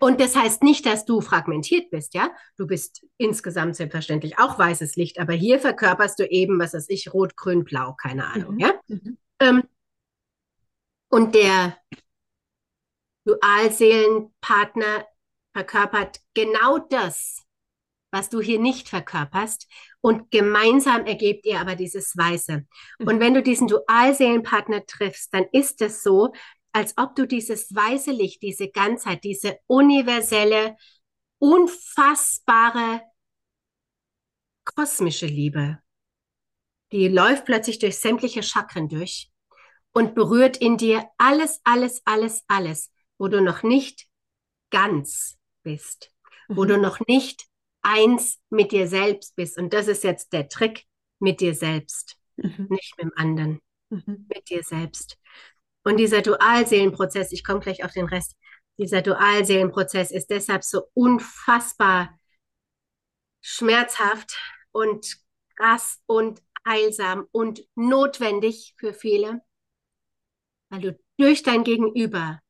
[0.00, 2.30] Und das heißt nicht, dass du fragmentiert bist, ja?
[2.56, 7.12] Du bist insgesamt selbstverständlich auch weißes Licht, aber hier verkörperst du eben, was weiß ich,
[7.12, 8.60] rot, grün, blau, keine Ahnung, mhm.
[8.60, 8.80] ja?
[8.86, 9.18] Mhm.
[9.40, 9.62] Ähm,
[11.08, 11.76] und der
[13.24, 15.06] Dualseelenpartner
[15.52, 17.42] verkörpert genau das,
[18.10, 19.68] was du hier nicht verkörperst.
[20.00, 22.64] Und gemeinsam ergebt ihr aber dieses Weiße.
[22.98, 23.06] Mhm.
[23.06, 26.32] Und wenn du diesen Dualseelenpartner triffst, dann ist es so,
[26.72, 30.76] als ob du dieses weiße Licht, diese Ganzheit, diese universelle,
[31.38, 33.02] unfassbare
[34.64, 35.78] kosmische Liebe,
[36.92, 39.30] die läuft plötzlich durch sämtliche Chakren durch
[39.92, 44.06] und berührt in dir alles, alles, alles, alles, wo du noch nicht
[44.70, 46.12] ganz bist,
[46.48, 46.56] mhm.
[46.56, 47.47] wo du noch nicht
[47.88, 49.58] eins mit dir selbst bist.
[49.58, 50.84] Und das ist jetzt der Trick
[51.18, 52.66] mit dir selbst, mhm.
[52.68, 54.26] nicht mit dem anderen, mhm.
[54.28, 55.18] mit dir selbst.
[55.84, 58.36] Und dieser Dualseelenprozess, ich komme gleich auf den Rest,
[58.78, 62.16] dieser Dualseelenprozess ist deshalb so unfassbar
[63.40, 64.38] schmerzhaft
[64.70, 65.18] und
[65.56, 69.40] krass und heilsam und notwendig für viele,
[70.68, 72.40] weil du durch dein Gegenüber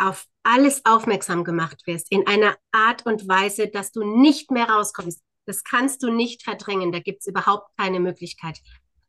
[0.00, 5.22] auf alles aufmerksam gemacht wirst, in einer Art und Weise, dass du nicht mehr rauskommst.
[5.46, 8.60] Das kannst du nicht verdrängen, da gibt es überhaupt keine Möglichkeit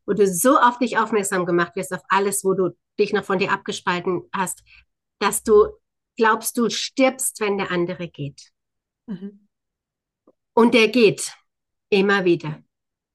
[0.06, 3.38] wo du so auf dich aufmerksam gemacht wirst, auf alles, wo du dich noch von
[3.38, 4.62] dir abgespalten hast,
[5.18, 5.68] dass du
[6.16, 8.50] glaubst, du stirbst, wenn der andere geht.
[9.06, 9.48] Mhm.
[10.54, 11.32] Und der geht
[11.88, 12.62] immer wieder,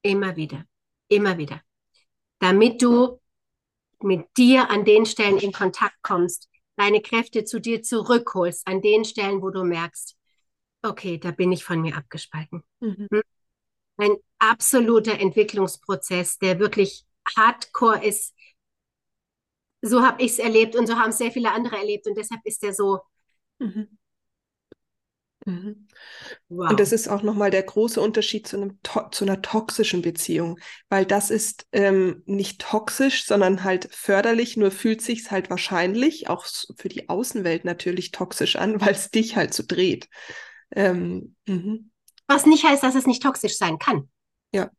[0.02, 0.66] immer wieder,
[1.08, 1.62] immer wieder,
[2.40, 3.22] damit du
[4.00, 9.04] mit dir an den Stellen in Kontakt kommst, deine Kräfte zu dir zurückholst, an den
[9.04, 10.16] Stellen, wo du merkst,
[10.84, 12.64] okay, da bin ich von mir abgespalten.
[12.80, 13.08] Mhm.
[13.12, 13.22] Hm?
[13.98, 18.34] ein absoluter Entwicklungsprozess, der wirklich hardcore ist.
[19.82, 22.64] So habe ich es erlebt und so haben sehr viele andere erlebt und deshalb ist
[22.64, 23.02] er so.
[23.60, 23.98] Mhm.
[25.48, 25.88] Mhm.
[26.50, 26.72] Wow.
[26.72, 28.80] Und das ist auch nochmal der große Unterschied zu, einem
[29.12, 35.02] zu einer toxischen Beziehung, weil das ist ähm, nicht toxisch, sondern halt förderlich, nur fühlt
[35.02, 39.64] sich halt wahrscheinlich auch für die Außenwelt natürlich toxisch an, weil es dich halt so
[39.66, 40.10] dreht.
[40.76, 41.92] Ähm, mhm.
[42.28, 44.10] Was nicht heißt, dass es nicht toxisch sein kann.
[44.54, 44.70] Ja.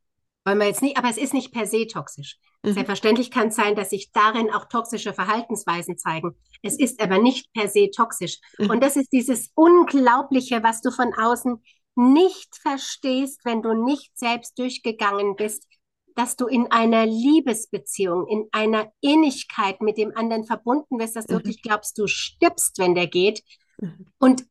[0.49, 2.39] Wollen wir jetzt nicht, aber es ist nicht per se toxisch.
[2.63, 2.73] Mhm.
[2.73, 6.37] Selbstverständlich kann es sein, dass sich darin auch toxische Verhaltensweisen zeigen.
[6.63, 8.39] Es ist aber nicht per se toxisch.
[8.57, 8.71] Mhm.
[8.71, 11.63] Und das ist dieses Unglaubliche, was du von außen
[11.97, 15.67] nicht verstehst, wenn du nicht selbst durchgegangen bist,
[16.15, 21.35] dass du in einer Liebesbeziehung, in einer Innigkeit mit dem anderen verbunden wirst, dass du
[21.35, 21.39] mhm.
[21.41, 23.43] wirklich glaubst, du stirbst, wenn der geht.
[23.83, 24.07] Mhm.
[24.19, 24.47] Und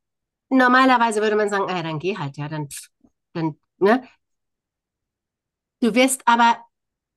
[0.50, 2.68] normalerweise würde man sagen, ah, dann geh halt, ja, dann,
[3.34, 4.08] dann, ne?
[5.80, 6.58] Du wirst aber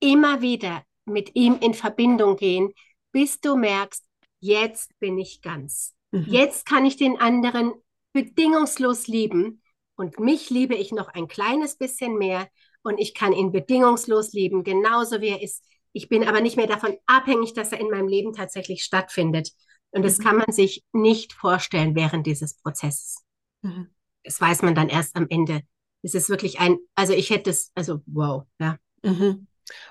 [0.00, 2.72] immer wieder mit ihm in Verbindung gehen,
[3.12, 4.04] bis du merkst,
[4.40, 5.94] jetzt bin ich ganz.
[6.12, 6.26] Mhm.
[6.28, 7.72] Jetzt kann ich den anderen
[8.12, 9.62] bedingungslos lieben
[9.96, 12.48] und mich liebe ich noch ein kleines bisschen mehr
[12.82, 15.64] und ich kann ihn bedingungslos lieben, genauso wie er ist.
[15.92, 19.50] Ich bin aber nicht mehr davon abhängig, dass er in meinem Leben tatsächlich stattfindet.
[19.90, 20.22] Und das mhm.
[20.22, 23.24] kann man sich nicht vorstellen während dieses Prozesses.
[23.62, 23.90] Mhm.
[24.24, 25.62] Das weiß man dann erst am Ende.
[26.02, 28.76] Es ist wirklich ein, also ich hätte es, also wow, ja.
[29.02, 29.46] Mhm.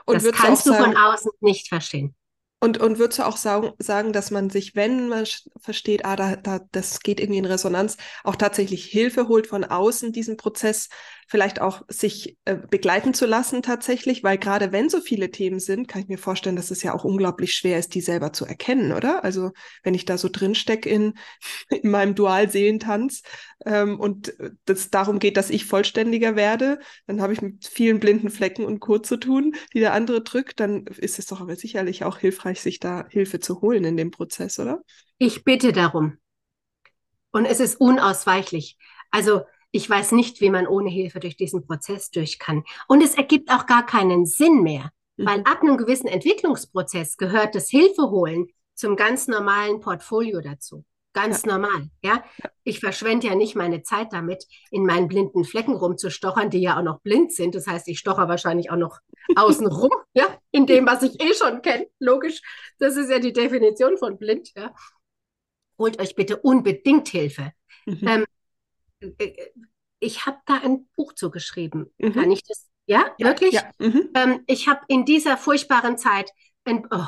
[0.06, 2.16] Und das kannst du sagen, von außen nicht verstehen.
[2.62, 5.26] Und, und würdest du auch sagen, sagen, dass man sich, wenn man
[5.62, 7.96] versteht, ah, da, da, das geht irgendwie in Resonanz,
[8.26, 10.90] auch tatsächlich Hilfe holt von außen, diesen Prozess
[11.30, 15.88] vielleicht auch sich äh, begleiten zu lassen tatsächlich, weil gerade wenn so viele Themen sind,
[15.88, 18.92] kann ich mir vorstellen, dass es ja auch unglaublich schwer ist, die selber zu erkennen,
[18.92, 19.24] oder?
[19.24, 19.52] Also
[19.84, 21.14] wenn ich da so drin stecke in,
[21.70, 23.22] in meinem Dualseelentanz
[23.66, 24.34] ähm, und
[24.66, 28.80] es darum geht, dass ich vollständiger werde, dann habe ich mit vielen blinden Flecken und
[28.80, 29.00] Co.
[29.00, 32.80] zu tun, die der andere drückt, dann ist es doch aber sicherlich auch hilfreich, sich
[32.80, 34.82] da Hilfe zu holen in dem Prozess, oder?
[35.18, 36.18] Ich bitte darum.
[37.32, 38.78] Und es ist unausweichlich.
[39.12, 39.42] Also
[39.72, 42.64] ich weiß nicht, wie man ohne Hilfe durch diesen Prozess durch kann.
[42.88, 45.26] Und es ergibt auch gar keinen Sinn mehr, mhm.
[45.26, 50.86] weil ab einem gewissen Entwicklungsprozess gehört das Hilfeholen zum ganz normalen Portfolio dazu.
[51.22, 51.52] Ganz ja.
[51.52, 52.24] normal, ja?
[52.64, 56.84] Ich verschwende ja nicht meine Zeit damit, in meinen blinden Flecken rumzustochern, die ja auch
[56.84, 57.56] noch blind sind.
[57.56, 59.00] Das heißt, ich stocher wahrscheinlich auch noch
[59.36, 61.88] außen rum, ja, in dem, was ich eh schon kenne.
[62.00, 62.42] Logisch.
[62.78, 64.74] Das ist ja die Definition von blind, ja.
[65.78, 67.52] Holt euch bitte unbedingt Hilfe.
[67.86, 68.08] Mhm.
[68.08, 68.26] Ähm,
[69.18, 69.34] äh,
[70.00, 71.94] ich habe da ein Buch zugeschrieben.
[71.98, 72.14] Mhm.
[72.14, 72.70] Kann ich das?
[72.86, 73.54] Ja, ja wirklich?
[73.54, 73.70] Ja.
[73.78, 74.10] Mhm.
[74.16, 76.32] Ähm, ich habe in dieser furchtbaren Zeit
[76.66, 77.06] ein, oh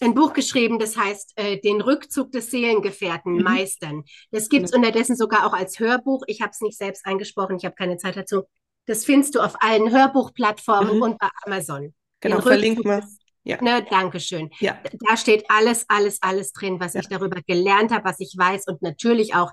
[0.00, 3.42] ein Buch geschrieben, das heißt äh, Den Rückzug des Seelengefährten mhm.
[3.42, 4.04] meistern.
[4.30, 4.76] Das gibt es ja.
[4.76, 6.22] unterdessen sogar auch als Hörbuch.
[6.26, 8.44] Ich habe es nicht selbst eingesprochen, ich habe keine Zeit dazu.
[8.86, 11.02] Das findest du auf allen Hörbuchplattformen mhm.
[11.02, 11.94] und bei Amazon.
[12.20, 13.06] Genau, verlinken wir.
[13.44, 13.62] Ja.
[13.62, 14.50] Ne, Dankeschön.
[14.60, 14.78] Ja.
[15.08, 17.00] Da steht alles, alles, alles drin, was ja.
[17.00, 19.52] ich darüber gelernt habe, was ich weiß und natürlich auch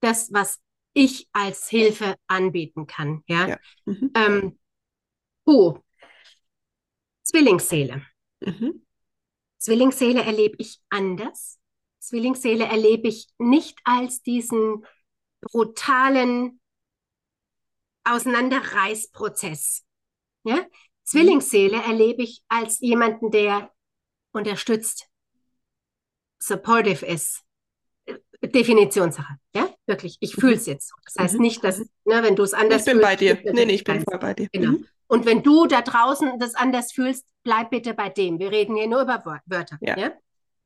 [0.00, 0.58] das, was
[0.94, 3.22] ich als Hilfe anbieten kann.
[3.26, 3.48] Ja.
[3.48, 3.58] ja.
[3.84, 4.10] Mhm.
[4.14, 4.58] Ähm,
[5.44, 5.78] oh.
[7.22, 8.02] Zwillingsseele.
[8.40, 8.81] Mhm.
[9.62, 11.60] Zwillingsseele erlebe ich anders.
[12.00, 14.84] Zwillingsseele erlebe ich nicht als diesen
[15.40, 16.60] brutalen
[18.02, 19.84] Auseinanderreißprozess.
[20.42, 20.66] Ja?
[21.04, 23.70] Zwillingsseele erlebe ich als jemanden, der
[24.32, 25.08] unterstützt,
[26.40, 27.42] supportive ist.
[28.44, 30.16] Definitionssache, ja, wirklich.
[30.18, 30.92] Ich fühle es jetzt.
[31.04, 31.42] Das heißt mhm.
[31.42, 32.88] nicht, dass, ne, wenn du es anders fühlst.
[32.88, 33.52] Ich bin bei dir.
[33.52, 34.48] Nee, nee, ich bin voll bei dir.
[34.50, 34.78] Genau.
[35.12, 38.38] Und wenn du da draußen das anders fühlst, bleib bitte bei dem.
[38.38, 39.76] Wir reden hier nur über Wörter.
[39.82, 39.98] Ja.
[39.98, 40.12] ja?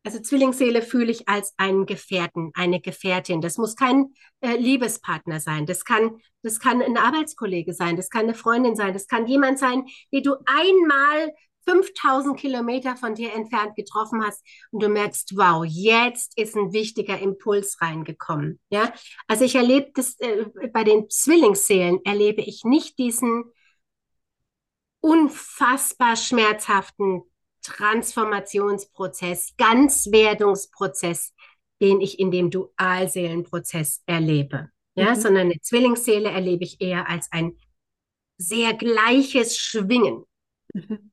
[0.05, 3.41] Also Zwillingsseele fühle ich als einen Gefährten, eine Gefährtin.
[3.41, 5.67] Das muss kein äh, Liebespartner sein.
[5.67, 7.97] Das kann, das kann ein Arbeitskollege sein.
[7.97, 8.93] Das kann eine Freundin sein.
[8.93, 11.35] Das kann jemand sein, den du einmal
[11.69, 17.19] 5000 Kilometer von dir entfernt getroffen hast und du merkst, wow, jetzt ist ein wichtiger
[17.19, 18.61] Impuls reingekommen.
[18.71, 18.93] Ja,
[19.27, 23.51] also ich erlebe das äh, bei den Zwillingsseelen erlebe ich nicht diesen
[25.07, 27.23] unfassbar schmerzhaften
[27.63, 31.33] Transformationsprozess, Ganzwerdungsprozess,
[31.81, 34.71] den ich in dem Dualseelenprozess erlebe.
[34.97, 35.21] Ja, mhm.
[35.21, 37.57] sondern eine Zwillingsseele erlebe ich eher als ein
[38.39, 40.25] sehr gleiches Schwingen.
[40.75, 41.13] Mhm.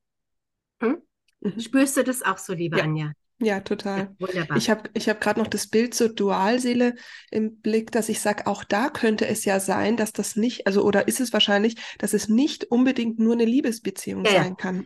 [0.81, 1.01] Hm?
[1.41, 1.59] Mhm.
[1.59, 2.85] Spürst du das auch so, liebe ja.
[2.85, 3.13] Anja?
[3.39, 3.99] Ja, total.
[3.99, 4.57] Ja, wunderbar.
[4.57, 6.95] Ich habe ich hab gerade noch das Bild zur Dualseele
[7.31, 10.83] im Blick, dass ich sage, auch da könnte es ja sein, dass das nicht, also
[10.83, 14.85] oder ist es wahrscheinlich, dass es nicht unbedingt nur eine Liebesbeziehung ja, sein kann.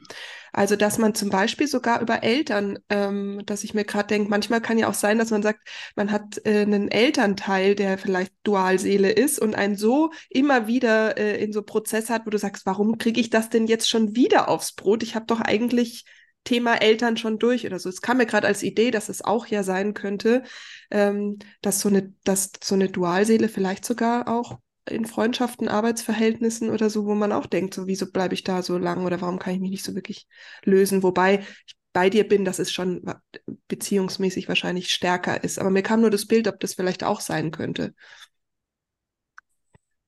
[0.53, 4.61] Also dass man zum Beispiel sogar über Eltern, ähm, dass ich mir gerade denke, manchmal
[4.61, 9.11] kann ja auch sein, dass man sagt, man hat äh, einen Elternteil, der vielleicht Dualseele
[9.11, 12.97] ist und einen so immer wieder äh, in so Prozess hat, wo du sagst, warum
[12.97, 15.03] kriege ich das denn jetzt schon wieder aufs Brot?
[15.03, 16.05] Ich habe doch eigentlich
[16.47, 17.89] Thema Eltern schon durch oder so.
[17.89, 20.43] Es kam mir gerade als Idee, dass es auch ja sein könnte,
[20.89, 24.57] ähm, dass so eine, dass so eine Dualseele vielleicht sogar auch
[24.89, 28.77] in Freundschaften, Arbeitsverhältnissen oder so, wo man auch denkt, so wieso bleibe ich da so
[28.77, 30.25] lang oder warum kann ich mich nicht so wirklich
[30.63, 31.03] lösen?
[31.03, 33.03] Wobei ich bei dir bin, dass es schon
[33.67, 35.59] beziehungsmäßig wahrscheinlich stärker ist.
[35.59, 37.93] Aber mir kam nur das Bild, ob das vielleicht auch sein könnte.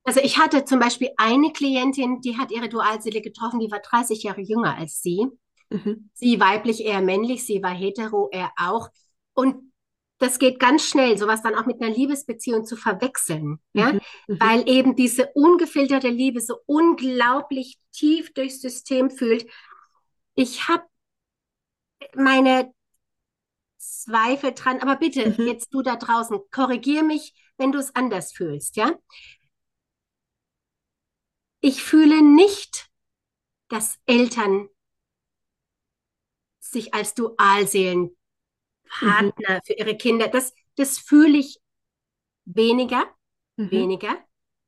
[0.06, 4.24] Also ich hatte zum Beispiel eine Klientin, die hat ihre Dualseele getroffen, die war 30
[4.24, 5.28] Jahre jünger als sie.
[5.70, 6.10] Mhm.
[6.14, 8.90] Sie weiblich, eher männlich, sie war hetero, er auch.
[9.34, 9.72] Und
[10.20, 14.02] das geht ganz schnell, sowas dann auch mit einer Liebesbeziehung zu verwechseln, ja, mhm.
[14.28, 14.40] mhm.
[14.40, 19.50] weil eben diese ungefilterte Liebe so unglaublich tief durchs System fühlt.
[20.36, 20.84] Ich habe
[22.16, 22.74] meine
[23.78, 25.48] Zweifel dran, aber bitte, mhm.
[25.48, 28.94] jetzt du da draußen, korrigier mich, wenn du es anders fühlst, ja.
[31.62, 32.90] Ich fühle nicht,
[33.68, 34.70] dass Eltern
[36.72, 38.12] sich als Dualseelenpartner
[39.02, 39.60] mhm.
[39.66, 40.28] für ihre Kinder.
[40.28, 41.60] Das, das fühle ich
[42.46, 43.06] weniger,
[43.58, 43.72] mhm.
[43.72, 44.18] weniger,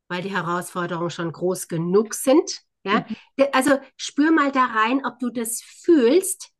[0.07, 2.61] weil die Herausforderungen schon groß genug sind.
[2.83, 3.05] Ja?
[3.07, 3.45] Mhm.
[3.53, 6.51] Also spür mal da rein, ob du das fühlst,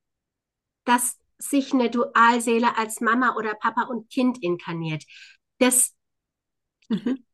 [0.86, 5.04] dass sich eine Dualseele als Mama oder Papa und Kind inkarniert.
[5.58, 5.95] Das.
[6.89, 7.25] Mhm.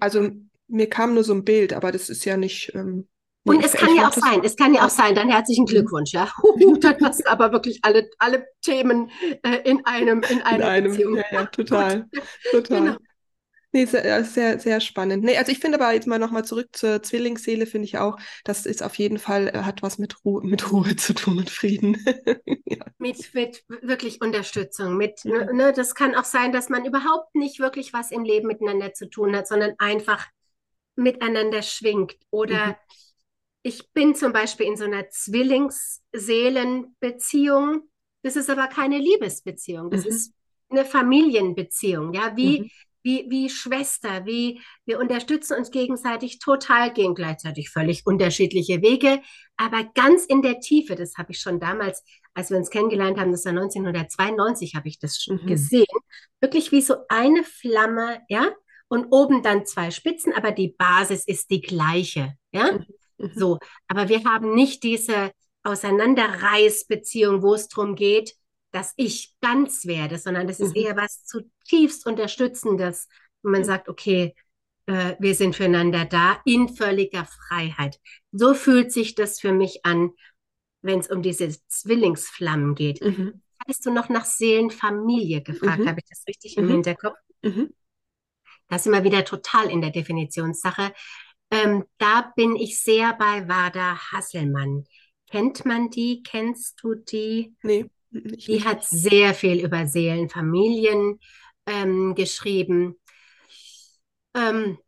[0.00, 0.30] also
[0.68, 2.74] mir kam nur so ein Bild, aber das ist ja nicht.
[2.74, 3.08] Ähm,
[3.44, 6.12] und nee, es kann ja auch sein, es kann ja auch sein, dann herzlichen Glückwunsch,
[6.12, 6.30] ja.
[6.80, 9.10] dann hast du aber wirklich alle, alle Themen
[9.42, 11.16] äh, in einem, in einer in einem, Beziehung.
[11.16, 12.08] Ja, ja, total,
[12.52, 12.80] total.
[12.80, 12.96] Genau.
[13.74, 15.24] Nee, sehr, sehr, sehr spannend.
[15.24, 18.66] Nee, also ich finde aber jetzt mal nochmal zurück zur Zwillingsseele, finde ich auch, das
[18.66, 21.96] ist auf jeden Fall, äh, hat was mit Ruhe, mit Ruhe zu tun, mit Frieden.
[22.66, 22.84] ja.
[22.98, 24.98] mit, mit wirklich Unterstützung.
[24.98, 25.46] Mit, ja.
[25.46, 28.92] ne, ne, das kann auch sein, dass man überhaupt nicht wirklich was im Leben miteinander
[28.92, 30.26] zu tun hat, sondern einfach
[30.94, 32.74] miteinander schwingt oder mhm
[33.62, 37.88] ich bin zum Beispiel in so einer Zwillingsseelenbeziehung.
[38.22, 39.90] Das ist aber keine Liebesbeziehung.
[39.90, 40.10] Das mhm.
[40.10, 40.34] ist
[40.68, 42.12] eine Familienbeziehung.
[42.12, 42.70] Ja, wie, mhm.
[43.02, 49.22] wie, wie Schwester, wie wir unterstützen uns gegenseitig total, gehen gleichzeitig völlig unterschiedliche Wege,
[49.56, 50.96] aber ganz in der Tiefe.
[50.96, 52.02] Das habe ich schon damals,
[52.34, 55.46] als wir uns kennengelernt haben, das war 1992, habe ich das mhm.
[55.46, 55.86] gesehen.
[56.40, 58.50] Wirklich wie so eine Flamme, ja,
[58.88, 62.78] und oben dann zwei Spitzen, aber die Basis ist die gleiche, ja.
[63.22, 63.30] Mhm.
[63.34, 63.58] So,
[63.88, 65.32] aber wir haben nicht diese
[65.64, 68.34] Auseinanderreißbeziehung, wo es darum geht,
[68.72, 70.82] dass ich ganz werde, sondern das ist mhm.
[70.82, 73.08] eher was zutiefst Unterstützendes,
[73.42, 74.34] wo man sagt, okay,
[74.86, 78.00] äh, wir sind füreinander da in völliger Freiheit.
[78.32, 80.12] So fühlt sich das für mich an.
[80.84, 83.00] wenn es um diese Zwillingsflammen geht.
[83.02, 83.40] Mhm.
[83.60, 85.78] Hattest du noch nach Seelenfamilie gefragt?
[85.80, 85.88] Mhm.
[85.88, 86.70] Habe ich das richtig im Mhm.
[86.70, 87.16] Hinterkopf?
[87.42, 87.72] Mhm.
[88.68, 90.92] Das sind wir wieder total in der Definitionssache.
[91.52, 94.84] Ähm, da bin ich sehr bei Wada Hasselmann.
[95.30, 96.22] Kennt man die?
[96.22, 97.54] Kennst du die?
[97.62, 98.66] Nee, Die nicht.
[98.66, 101.20] hat sehr viel über Seelenfamilien
[101.66, 102.96] ähm, geschrieben.
[104.34, 104.78] Ähm,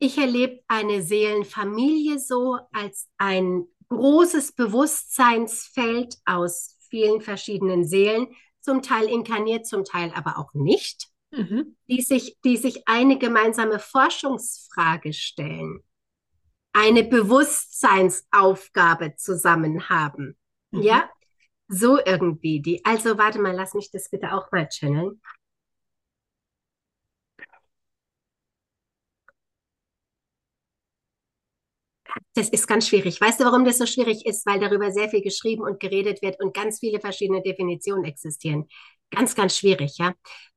[0.00, 8.28] ich erlebe eine Seelenfamilie so als ein großes Bewusstseinsfeld aus vielen verschiedenen Seelen,
[8.60, 11.76] zum Teil inkarniert, zum Teil aber auch nicht, Mhm.
[11.88, 15.82] die sich, die sich eine gemeinsame Forschungsfrage stellen,
[16.72, 20.36] eine Bewusstseinsaufgabe zusammen haben.
[20.70, 20.82] Mhm.
[20.82, 21.08] Ja,
[21.68, 22.84] so irgendwie die.
[22.84, 25.20] Also warte mal, lass mich das bitte auch mal channeln.
[32.34, 33.20] Das ist ganz schwierig.
[33.20, 34.46] Weißt du, warum das so schwierig ist?
[34.46, 38.68] Weil darüber sehr viel geschrieben und geredet wird und ganz viele verschiedene Definitionen existieren.
[39.10, 40.14] Ganz, ganz schwierig, ja.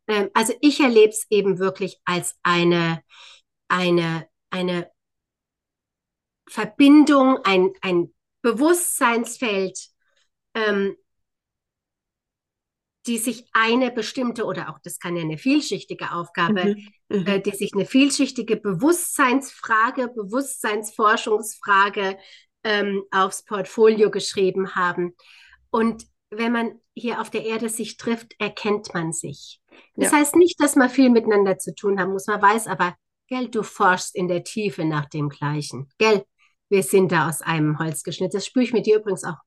[0.08, 3.02] Ähm, also ich erlebe es eben wirklich als eine,
[3.68, 4.90] eine, eine
[6.48, 9.78] Verbindung, ein, ein Bewusstseinsfeld,
[10.54, 10.96] ähm,
[13.08, 16.76] die sich eine bestimmte oder auch das kann ja eine vielschichtige Aufgabe,
[17.10, 17.10] Mhm.
[17.10, 17.28] Mhm.
[17.28, 22.18] äh, die sich eine vielschichtige Bewusstseinsfrage, Bewusstseinsforschungsfrage
[22.64, 25.16] ähm, aufs Portfolio geschrieben haben.
[25.70, 29.62] Und wenn man hier auf der Erde sich trifft, erkennt man sich.
[29.96, 30.18] Das Ja.
[30.20, 32.28] heißt nicht, dass man viel miteinander zu tun haben muss.
[32.28, 32.96] Man weiß aber,
[33.28, 35.90] gell, du forschst in der Tiefe nach dem Gleichen.
[35.98, 36.26] Gell,
[36.70, 38.38] wir sind da aus einem Holz geschnitten.
[38.38, 39.38] Das spüre ich mit dir übrigens auch.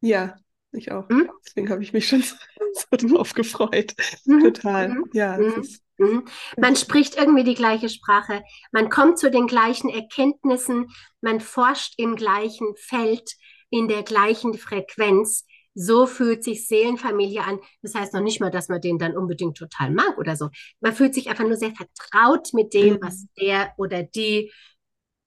[0.00, 0.36] Ja,
[0.72, 1.08] ich auch.
[1.08, 1.30] Hm?
[1.46, 2.36] Deswegen habe ich mich schon so,
[2.74, 3.94] so drauf gefreut.
[4.24, 4.40] Mhm.
[4.40, 4.88] Total.
[4.90, 5.04] Mhm.
[5.12, 5.60] Ja, Mhm.
[5.62, 6.26] ist, Mhm.
[6.56, 10.86] Man spricht irgendwie die gleiche Sprache, man kommt zu den gleichen Erkenntnissen,
[11.20, 13.32] man forscht im gleichen Feld,
[13.70, 15.44] in der gleichen Frequenz.
[15.74, 17.58] So fühlt sich Seelenfamilie an.
[17.82, 20.50] Das heißt noch nicht mal, dass man den dann unbedingt total mag oder so.
[20.80, 22.98] Man fühlt sich einfach nur sehr vertraut mit dem, Mhm.
[23.02, 24.52] was der oder die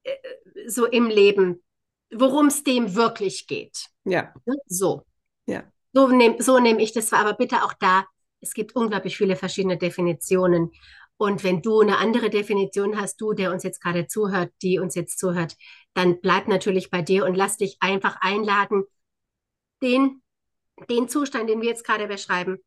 [0.04, 0.12] äh,
[0.68, 1.62] so im Leben,
[2.14, 3.88] worum es dem wirklich geht.
[4.06, 4.56] ja, Ne?
[4.68, 5.06] So.
[5.52, 5.64] Ja.
[5.94, 8.06] So nehme so nehm ich das wahr, aber bitte auch da,
[8.40, 10.72] es gibt unglaublich viele verschiedene Definitionen.
[11.18, 14.96] Und wenn du eine andere Definition hast, du, der uns jetzt gerade zuhört, die uns
[14.96, 15.56] jetzt zuhört,
[15.94, 18.86] dann bleib natürlich bei dir und lass dich einfach einladen,
[19.84, 20.22] den,
[20.90, 22.60] den Zustand, den wir jetzt gerade beschreiben,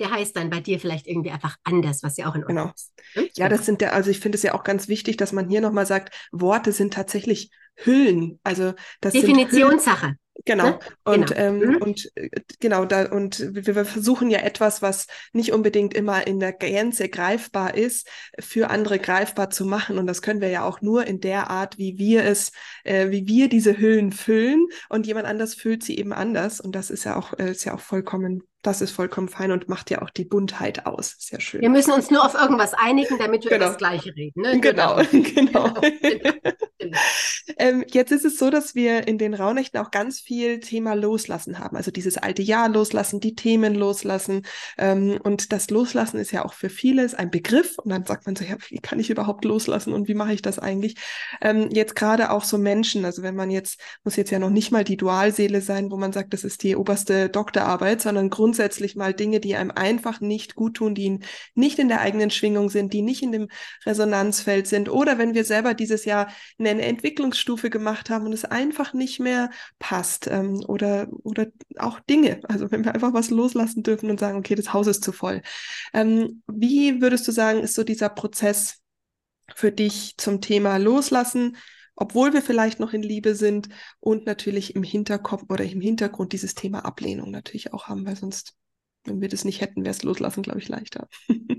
[0.00, 2.72] der heißt dann bei dir vielleicht irgendwie einfach anders, was ja auch in Ordnung Genau.
[2.74, 2.92] ist.
[3.14, 3.28] Ne?
[3.36, 5.60] Ja, das sind ja, also ich finde es ja auch ganz wichtig, dass man hier
[5.60, 7.50] nochmal sagt, Worte sind tatsächlich
[7.84, 8.40] Hüllen.
[8.44, 10.14] Also das Definitionssache.
[10.44, 10.64] Genau.
[10.66, 10.78] Ne?
[11.04, 11.40] Und, Genau.
[11.40, 11.76] ähm, Mhm.
[11.78, 16.52] und äh, genau, da, und wir, versuchen ja etwas, was nicht unbedingt immer in der
[16.52, 19.98] Gänze greifbar ist, für andere greifbar zu machen.
[19.98, 22.52] Und das können wir ja auch nur in der Art, wie wir es,
[22.84, 24.66] äh, wie wir diese Hüllen füllen.
[24.88, 26.60] Und jemand anders füllt sie eben anders.
[26.60, 29.68] Und das ist ja auch, äh, ist ja auch vollkommen, das ist vollkommen fein und
[29.68, 31.16] macht ja auch die Buntheit aus.
[31.18, 31.60] Sehr schön.
[31.62, 33.64] Wir müssen uns nur auf irgendwas einigen, damit wir Genau.
[33.64, 34.40] über das Gleiche reden.
[34.42, 34.60] Ne?
[34.60, 35.06] Genau, darum.
[35.34, 35.74] genau.
[35.74, 35.80] Genau,
[37.56, 41.58] Ähm, jetzt ist es so, dass wir in den Rauhnächten auch ganz viel Thema Loslassen
[41.58, 41.76] haben.
[41.76, 44.42] Also dieses alte Jahr loslassen, die Themen loslassen.
[44.76, 47.78] Ähm, und das Loslassen ist ja auch für vieles ein Begriff.
[47.78, 50.42] Und dann sagt man so, ja, wie kann ich überhaupt loslassen und wie mache ich
[50.42, 50.96] das eigentlich?
[51.40, 54.70] Ähm, jetzt gerade auch so Menschen, also wenn man jetzt, muss jetzt ja noch nicht
[54.70, 59.14] mal die Dualseele sein, wo man sagt, das ist die oberste Doktorarbeit, sondern grundsätzlich mal
[59.14, 61.20] Dinge, die einem einfach nicht gut tun, die
[61.54, 63.48] nicht in der eigenen Schwingung sind, die nicht in dem
[63.86, 64.88] Resonanzfeld sind.
[64.88, 66.28] Oder wenn wir selber dieses Jahr
[66.78, 70.26] eine Entwicklungsstufe gemacht haben und es einfach nicht mehr passt.
[70.28, 72.40] Ähm, oder, oder auch Dinge.
[72.48, 75.42] Also wenn wir einfach was loslassen dürfen und sagen, okay, das Haus ist zu voll.
[75.92, 78.80] Ähm, wie würdest du sagen, ist so dieser Prozess
[79.54, 81.56] für dich zum Thema Loslassen?
[81.96, 86.54] Obwohl wir vielleicht noch in Liebe sind und natürlich im Hinterkopf oder im Hintergrund dieses
[86.54, 88.54] Thema Ablehnung natürlich auch haben, weil sonst,
[89.04, 91.08] wenn wir das nicht hätten, wäre es loslassen, glaube ich, leichter.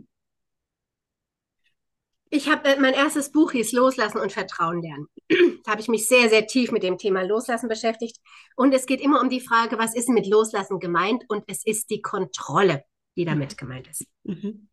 [2.29, 5.07] Ich habe äh, mein erstes Buch hieß Loslassen und Vertrauen lernen.
[5.63, 8.17] da habe ich mich sehr, sehr tief mit dem Thema Loslassen beschäftigt.
[8.55, 11.23] Und es geht immer um die Frage, was ist mit Loslassen gemeint?
[11.27, 12.83] Und es ist die Kontrolle,
[13.17, 14.05] die damit gemeint ist.
[14.23, 14.69] Mhm.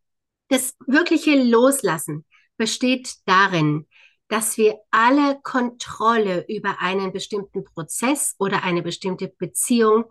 [0.49, 2.25] Das wirkliche Loslassen
[2.57, 3.87] besteht darin,
[4.29, 10.05] dass wir alle Kontrolle über einen bestimmten Prozess oder eine bestimmte Beziehung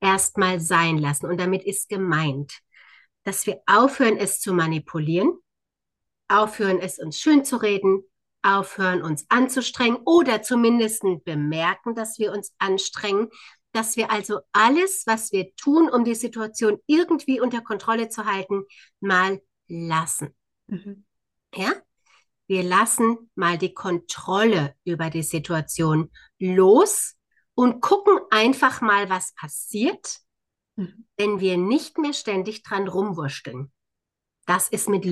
[0.00, 1.26] erstmal sein lassen.
[1.26, 2.58] Und damit ist gemeint,
[3.24, 5.38] dass wir aufhören, es zu manipulieren,
[6.32, 8.02] aufhören, es uns schön zu reden,
[8.42, 13.28] aufhören, uns anzustrengen oder zumindest bemerken, dass wir uns anstrengen,
[13.72, 18.64] dass wir also alles, was wir tun, um die Situation irgendwie unter Kontrolle zu halten,
[19.00, 20.34] mal lassen.
[20.66, 21.04] Mhm.
[21.54, 21.72] Ja?
[22.48, 27.14] Wir lassen mal die Kontrolle über die Situation los
[27.54, 30.22] und gucken einfach mal, was passiert,
[30.76, 31.06] Mhm.
[31.16, 33.70] wenn wir nicht mehr ständig dran rumwurschteln.
[34.46, 35.04] Das ist mit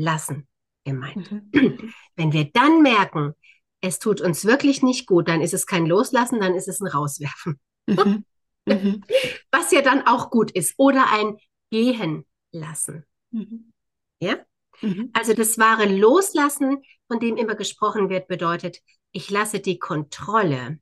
[0.00, 0.48] Loslassen
[0.84, 1.30] gemeint.
[1.30, 1.92] Mhm.
[2.16, 3.34] Wenn wir dann merken,
[3.80, 6.88] es tut uns wirklich nicht gut, dann ist es kein Loslassen, dann ist es ein
[6.88, 7.60] Rauswerfen.
[7.86, 8.24] Mhm.
[8.66, 9.04] Mhm.
[9.50, 10.74] Was ja dann auch gut ist.
[10.76, 11.38] Oder ein
[11.70, 13.04] Gehen lassen.
[13.30, 13.72] Mhm.
[14.20, 14.36] Ja?
[14.80, 15.10] Mhm.
[15.12, 18.78] Also das wahre Loslassen, von dem immer gesprochen wird, bedeutet,
[19.12, 20.78] ich lasse die Kontrolle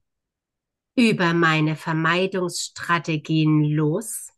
[0.97, 4.29] über meine Vermeidungsstrategien los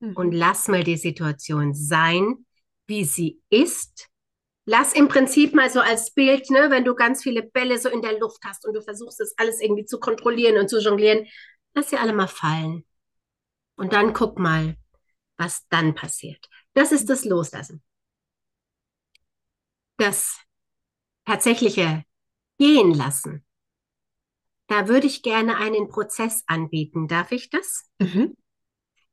[0.00, 0.32] und Mhm.
[0.32, 2.46] lass mal die Situation sein,
[2.90, 4.08] wie sie ist.
[4.66, 8.02] Lass im Prinzip mal so als Bild, ne, wenn du ganz viele Bälle so in
[8.02, 11.26] der Luft hast und du versuchst das alles irgendwie zu kontrollieren und zu jonglieren,
[11.72, 12.84] lass sie alle mal fallen.
[13.76, 14.76] Und dann guck mal,
[15.38, 16.46] was dann passiert.
[16.74, 17.82] Das ist das Loslassen.
[19.96, 20.38] Das
[21.24, 22.04] tatsächliche
[22.58, 23.46] Gehen lassen.
[24.66, 27.08] Da würde ich gerne einen Prozess anbieten.
[27.08, 27.90] Darf ich das?
[27.98, 28.36] Mhm.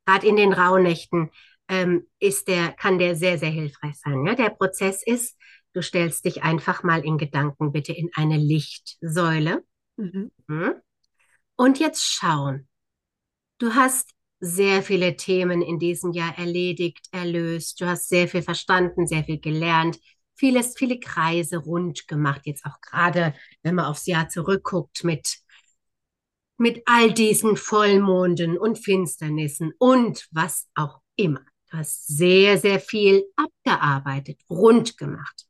[0.05, 1.31] Gerade in den Rauhnächten
[1.67, 4.25] ähm, ist der, kann der sehr, sehr hilfreich sein.
[4.25, 4.35] Ja?
[4.35, 5.37] Der Prozess ist,
[5.73, 9.63] du stellst dich einfach mal in Gedanken bitte in eine Lichtsäule.
[9.97, 10.31] Mhm.
[10.47, 10.75] Hm?
[11.55, 12.67] Und jetzt schauen.
[13.57, 17.81] Du hast sehr viele Themen in diesem Jahr erledigt, erlöst.
[17.81, 19.97] Du hast sehr viel verstanden, sehr viel gelernt,
[20.35, 22.41] vieles, viele Kreise rund gemacht.
[22.45, 25.39] Jetzt auch gerade, wenn man aufs Jahr zurückguckt mit
[26.57, 31.41] mit all diesen Vollmonden und Finsternissen und was auch immer.
[31.69, 35.45] Du hast sehr, sehr viel abgearbeitet, rund gemacht.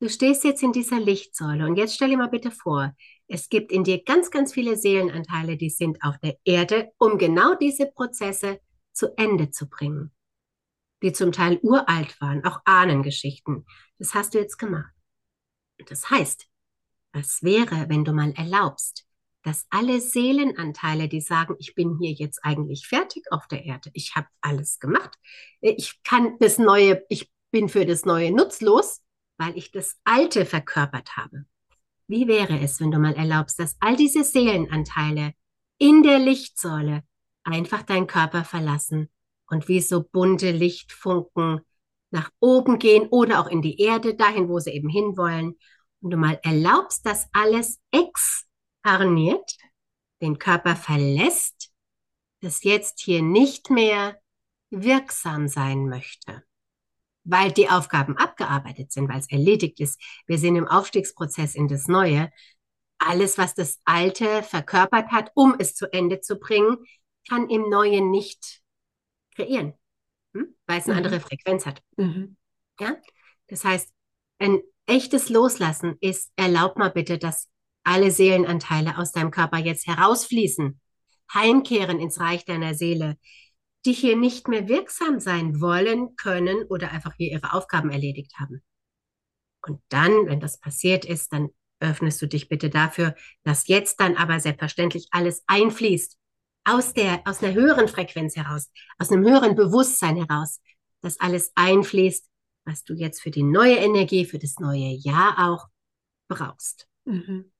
[0.00, 2.94] Du stehst jetzt in dieser Lichtsäule und jetzt stell dir mal bitte vor,
[3.26, 7.54] es gibt in dir ganz, ganz viele Seelenanteile, die sind auf der Erde, um genau
[7.54, 8.60] diese Prozesse
[8.92, 10.12] zu Ende zu bringen,
[11.02, 13.64] die zum Teil uralt waren, auch Ahnengeschichten.
[13.98, 14.92] Das hast du jetzt gemacht.
[15.88, 16.46] Das heißt,
[17.12, 19.06] was wäre, wenn du mal erlaubst,
[19.44, 24.16] dass alle Seelenanteile, die sagen, ich bin hier jetzt eigentlich fertig auf der Erde, ich
[24.16, 25.16] habe alles gemacht,
[25.60, 29.02] ich kann das Neue, ich bin für das Neue nutzlos,
[29.36, 31.44] weil ich das Alte verkörpert habe.
[32.06, 35.34] Wie wäre es, wenn du mal erlaubst, dass all diese Seelenanteile
[35.78, 37.02] in der Lichtsäule
[37.44, 39.10] einfach deinen Körper verlassen
[39.48, 41.60] und wie so bunte Lichtfunken
[42.10, 45.58] nach oben gehen oder auch in die Erde, dahin, wo sie eben hinwollen.
[46.00, 47.80] Und du mal erlaubst, dass alles
[48.84, 49.56] exharniert,
[50.20, 51.70] den Körper verlässt,
[52.40, 54.20] das jetzt hier nicht mehr
[54.70, 56.42] wirksam sein möchte
[57.26, 59.98] weil die Aufgaben abgearbeitet sind, weil es erledigt ist.
[60.26, 62.30] Wir sind im Aufstiegsprozess in das Neue.
[62.98, 66.76] Alles, was das Alte verkörpert hat, um es zu Ende zu bringen,
[67.26, 68.60] kann im Neuen nicht
[69.34, 69.72] kreieren,
[70.34, 70.54] hm?
[70.66, 71.04] weil es eine Mhm.
[71.06, 71.82] andere Frequenz hat.
[71.96, 72.36] Mhm.
[72.78, 72.98] Ja?
[73.48, 73.90] Das heißt,
[74.38, 77.48] ein echtes Loslassen ist, erlaub mal bitte, dass
[77.84, 80.80] alle Seelenanteile aus deinem Körper jetzt herausfließen,
[81.32, 83.16] heimkehren ins Reich deiner Seele,
[83.84, 88.62] die hier nicht mehr wirksam sein wollen, können oder einfach hier ihre Aufgaben erledigt haben.
[89.62, 94.16] Und dann, wenn das passiert ist, dann öffnest du dich bitte dafür, dass jetzt dann
[94.16, 96.18] aber selbstverständlich alles einfließt
[96.64, 100.60] aus der, aus einer höheren Frequenz heraus, aus einem höheren Bewusstsein heraus,
[101.02, 102.26] dass alles einfließt,
[102.64, 105.66] was du jetzt für die neue Energie, für das neue Jahr auch
[106.28, 107.50] brauchst Mhm.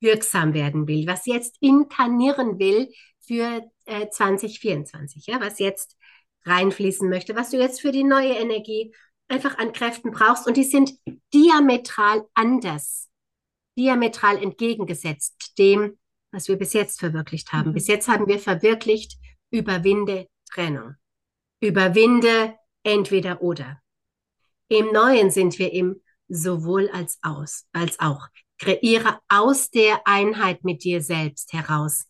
[0.00, 5.96] wirksam werden will, was jetzt inkarnieren will für äh, 2024, ja, was jetzt
[6.44, 8.94] reinfließen möchte, was du jetzt für die neue Energie
[9.28, 10.46] einfach an Kräften brauchst.
[10.46, 10.92] Und die sind
[11.32, 13.08] diametral anders,
[13.78, 15.98] diametral entgegengesetzt dem,
[16.32, 17.70] was wir bis jetzt verwirklicht haben.
[17.70, 17.74] Mhm.
[17.74, 19.18] Bis jetzt haben wir verwirklicht,
[19.50, 20.94] überwinde Trennung,
[21.60, 23.80] überwinde entweder oder.
[24.68, 28.28] Im Neuen sind wir im sowohl als aus, als auch.
[28.60, 32.04] Kreiere aus der Einheit mit dir selbst heraus,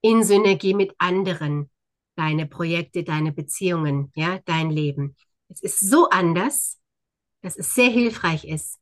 [0.00, 1.70] in Synergie mit anderen,
[2.16, 5.14] deine Projekte, deine Beziehungen, ja, dein Leben.
[5.48, 6.80] Es ist so anders,
[7.42, 8.78] dass es sehr hilfreich ist,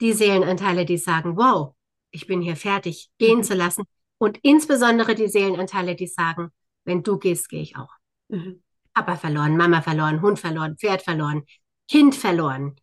[0.00, 1.74] die Seelenanteile, die sagen, wow,
[2.10, 3.44] ich bin hier fertig, gehen Mhm.
[3.44, 3.84] zu lassen.
[4.18, 6.50] Und insbesondere die Seelenanteile, die sagen,
[6.84, 7.92] wenn du gehst, gehe ich auch.
[8.28, 8.62] Mhm.
[8.94, 11.44] Papa verloren, Mama verloren, Hund verloren, Pferd verloren,
[11.88, 12.76] Kind verloren,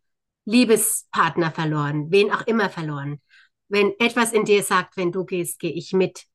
[0.46, 3.22] Liebespartner verloren, wen auch immer verloren.
[3.70, 6.26] Wenn etwas in dir sagt, wenn du gehst, gehe ich mit,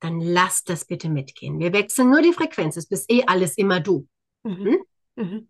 [0.00, 1.60] dann lass das bitte mitgehen.
[1.60, 2.76] Wir wechseln nur die Frequenz.
[2.76, 4.08] Es bist eh alles immer du.
[4.42, 4.64] Mhm.
[4.66, 4.78] Hm?
[5.16, 5.48] Mhm.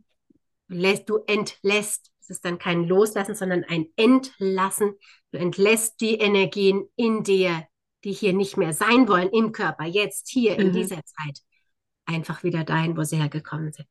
[0.68, 2.11] Du, lässt, du entlässt.
[2.20, 4.93] Es ist dann kein Loslassen, sondern ein Entlassen.
[5.33, 7.66] Du entlässt die Energien in dir,
[8.05, 10.72] die hier nicht mehr sein wollen, im Körper, jetzt, hier, in Mhm.
[10.72, 11.39] dieser Zeit.
[12.05, 13.89] Einfach wieder dahin, wo sie hergekommen sind.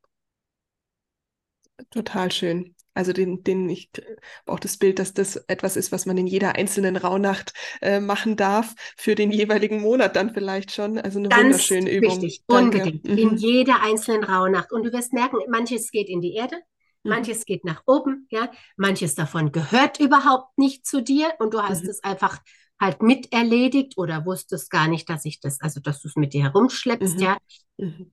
[1.89, 2.75] Total schön.
[2.93, 3.89] Also den, den ich
[4.45, 8.35] auch das Bild, dass das etwas ist, was man in jeder einzelnen Rauhnacht äh, machen
[8.35, 10.97] darf, für den jeweiligen Monat dann vielleicht schon.
[10.97, 12.21] Also eine Ganz wunderschöne Übung.
[12.21, 12.79] wichtig, Danke.
[12.83, 13.05] unbedingt.
[13.05, 13.17] Mhm.
[13.17, 14.73] In jeder einzelnen Rauhnacht.
[14.73, 16.57] Und du wirst merken, manches geht in die Erde,
[17.03, 17.11] Mhm.
[17.11, 18.51] manches geht nach oben, ja.
[18.75, 21.89] Manches davon gehört überhaupt nicht zu dir und du hast Mhm.
[21.89, 22.39] es einfach
[22.79, 26.33] halt mit erledigt oder wusstest gar nicht, dass ich das, also dass du es mit
[26.33, 27.21] dir herumschleppst, Mhm.
[27.21, 27.37] ja.
[27.77, 28.11] Mhm.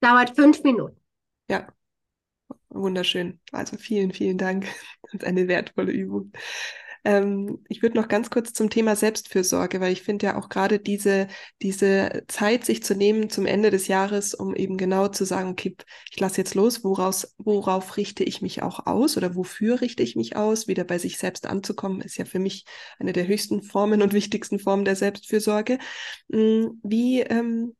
[0.00, 0.96] Dauert fünf Minuten.
[1.48, 1.66] Ja,
[2.76, 3.40] wunderschön.
[3.52, 4.66] Also vielen, vielen Dank.
[5.02, 6.32] Das ist eine wertvolle Übung.
[7.06, 10.80] Ähm, ich würde noch ganz kurz zum Thema Selbstfürsorge, weil ich finde ja auch gerade
[10.80, 11.28] diese,
[11.62, 15.76] diese Zeit, sich zu nehmen zum Ende des Jahres, um eben genau zu sagen, okay,
[16.10, 20.16] ich lasse jetzt los, woraus, worauf richte ich mich auch aus oder wofür richte ich
[20.16, 20.66] mich aus?
[20.66, 22.64] Wieder bei sich selbst anzukommen, ist ja für mich
[22.98, 25.78] eine der höchsten Formen und wichtigsten Formen der Selbstfürsorge.
[26.26, 27.76] Mm, Wie, ähm,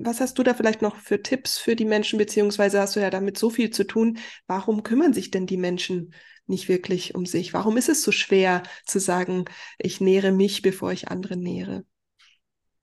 [0.00, 3.10] was hast du da vielleicht noch für Tipps für die Menschen, beziehungsweise hast du ja
[3.10, 4.18] damit so viel zu tun?
[4.46, 6.14] Warum kümmern sich denn die Menschen
[6.46, 7.52] nicht wirklich um sich?
[7.52, 9.44] Warum ist es so schwer zu sagen,
[9.78, 11.84] ich nähere mich, bevor ich andere nähere?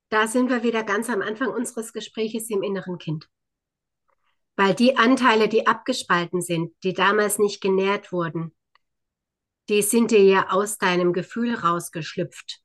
[0.10, 3.28] Da sind wir wieder ganz am Anfang unseres Gespräches im inneren Kind.
[4.56, 8.56] Weil die Anteile, die abgespalten sind, die damals nicht genährt wurden,
[9.68, 12.62] die sind dir ja aus deinem Gefühl rausgeschlüpft.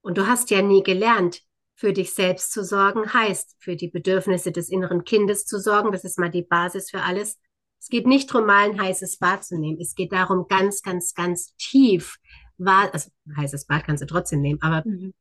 [0.00, 1.42] Und du hast ja nie gelernt,
[1.80, 5.92] für dich selbst zu sorgen, heißt für die Bedürfnisse des inneren Kindes zu sorgen.
[5.92, 7.38] Das ist mal die Basis für alles.
[7.80, 9.80] Es geht nicht darum, mal ein heißes Bad zu nehmen.
[9.80, 12.18] Es geht darum, ganz, ganz, ganz tief,
[12.62, 15.14] also heißes Bad kannst du trotzdem nehmen, aber Mhm.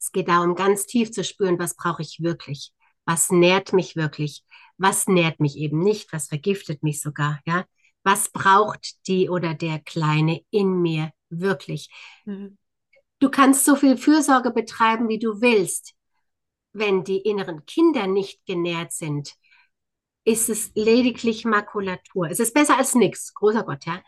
[0.00, 2.72] es geht darum, ganz tief zu spüren, was brauche ich wirklich?
[3.04, 4.44] Was nährt mich wirklich?
[4.78, 6.10] Was nährt mich eben nicht?
[6.14, 7.40] Was vergiftet mich sogar?
[7.46, 7.66] Ja?
[8.02, 11.90] Was braucht die oder der Kleine in mir wirklich?
[12.24, 12.56] Mhm.
[13.22, 15.94] Du kannst so viel Fürsorge betreiben, wie du willst.
[16.72, 19.34] Wenn die inneren Kinder nicht genährt sind,
[20.24, 22.28] ist es lediglich Makulatur.
[22.28, 24.02] Es ist besser als nichts, großer Gott, ja.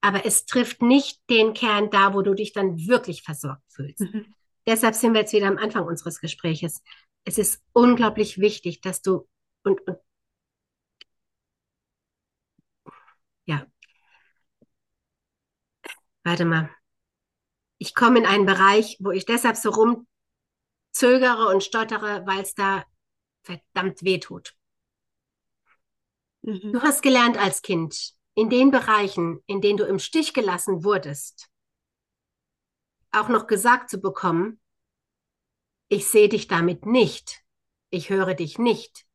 [0.00, 4.02] Aber es trifft nicht den Kern da, wo du dich dann wirklich versorgt fühlst.
[4.02, 4.32] Mhm.
[4.64, 6.84] Deshalb sind wir jetzt wieder am Anfang unseres Gespräches.
[7.24, 9.28] Es ist unglaublich wichtig, dass du
[9.64, 9.98] und, und
[13.46, 13.66] ja,
[16.24, 16.81] warte mal.
[17.82, 22.84] Ich komme in einen Bereich, wo ich deshalb so rumzögere und stottere, weil es da
[23.42, 24.54] verdammt weh tut.
[26.42, 26.74] Mhm.
[26.74, 31.48] Du hast gelernt als Kind, in den Bereichen, in denen du im Stich gelassen wurdest,
[33.10, 34.60] auch noch gesagt zu bekommen,
[35.88, 37.42] ich sehe dich damit nicht,
[37.90, 39.06] ich höre dich nicht.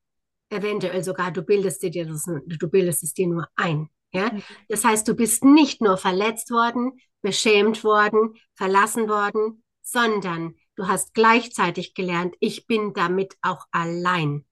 [0.50, 3.90] Eventuell sogar, du bildest, dir das, du bildest es dir nur ein.
[4.12, 4.32] Ja?
[4.32, 4.44] Mhm.
[4.70, 11.14] Das heißt, du bist nicht nur verletzt worden, beschämt worden, verlassen worden, sondern du hast
[11.14, 14.46] gleichzeitig gelernt, ich bin damit auch allein.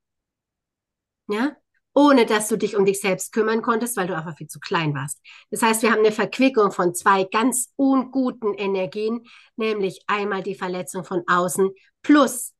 [1.28, 1.56] Ja?
[1.94, 4.94] Ohne dass du dich um dich selbst kümmern konntest, weil du einfach viel zu klein
[4.94, 5.22] warst.
[5.50, 9.26] Das heißt, wir haben eine Verquickung von zwei ganz unguten Energien,
[9.56, 12.56] nämlich einmal die Verletzung von außen plus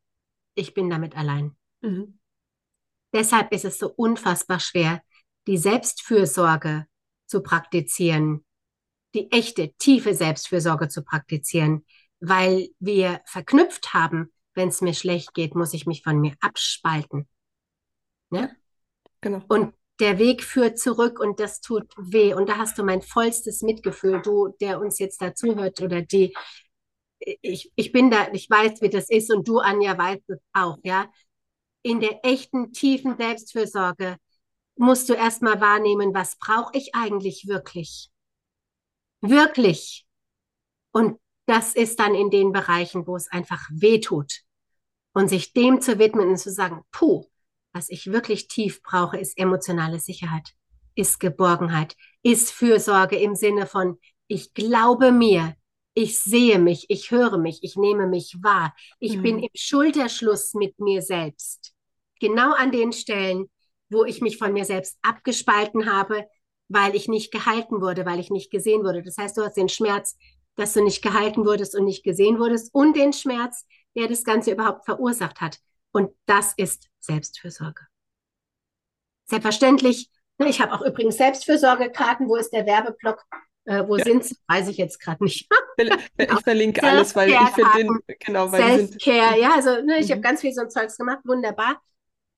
[0.56, 1.56] ich bin damit allein.
[1.82, 2.20] Mhm.
[3.14, 5.02] Deshalb ist es so unfassbar schwer,
[5.48, 6.88] die Selbstfürsorge
[7.28, 8.46] zu praktizieren,
[9.14, 11.86] die echte, tiefe Selbstfürsorge zu praktizieren,
[12.20, 17.28] weil wir verknüpft haben, wenn es mir schlecht geht, muss ich mich von mir abspalten.
[18.30, 18.56] Ne?
[19.22, 19.42] Genau.
[19.48, 22.34] Und der Weg führt zurück und das tut weh.
[22.34, 26.36] Und da hast du mein vollstes Mitgefühl, du, der uns jetzt dazuhört oder die.
[27.20, 30.78] Ich, ich bin da, ich weiß, wie das ist und du, Anja, weißt es auch,
[30.84, 31.10] ja.
[31.82, 34.18] In der echten, tiefen Selbstfürsorge
[34.78, 38.12] musst du erstmal wahrnehmen, was brauche ich eigentlich wirklich?
[39.22, 40.06] Wirklich.
[40.92, 44.42] Und das ist dann in den Bereichen, wo es einfach weh tut.
[45.14, 47.26] Und sich dem zu widmen und zu sagen, puh,
[47.74, 50.54] was ich wirklich tief brauche, ist emotionale Sicherheit,
[50.96, 55.56] ist Geborgenheit, ist Fürsorge im Sinne von, ich glaube mir,
[55.94, 59.24] ich sehe mich, ich höre mich, ich nehme mich wahr, ich Mhm.
[59.24, 61.74] bin im Schulterschluss mit mir selbst.
[62.20, 63.50] Genau an den Stellen,
[63.90, 66.26] wo ich mich von mir selbst abgespalten habe,
[66.70, 69.04] weil ich nicht gehalten wurde, weil ich nicht gesehen wurde.
[69.04, 70.18] Das heißt, du hast den Schmerz,
[70.56, 73.66] dass du nicht gehalten wurdest und nicht gesehen wurdest und den Schmerz,
[73.96, 75.60] der das Ganze überhaupt verursacht hat.
[75.92, 77.82] Und das ist Selbstfürsorge.
[79.28, 82.28] Selbstverständlich, ne, ich habe auch übrigens Selbstfürsorgekarten.
[82.28, 83.24] Wo ist der Werbeblock?
[83.66, 84.04] Äh, wo Ja.
[84.04, 84.36] sind sie?
[84.48, 85.48] Weiß ich jetzt gerade nicht.
[86.18, 88.88] Ich verlinke alles, weil ich finde den, genau, weil.
[88.88, 90.12] Self-Care, ja, also ne, ich Mhm.
[90.14, 91.82] habe ganz viel so ein Zeugs gemacht, wunderbar.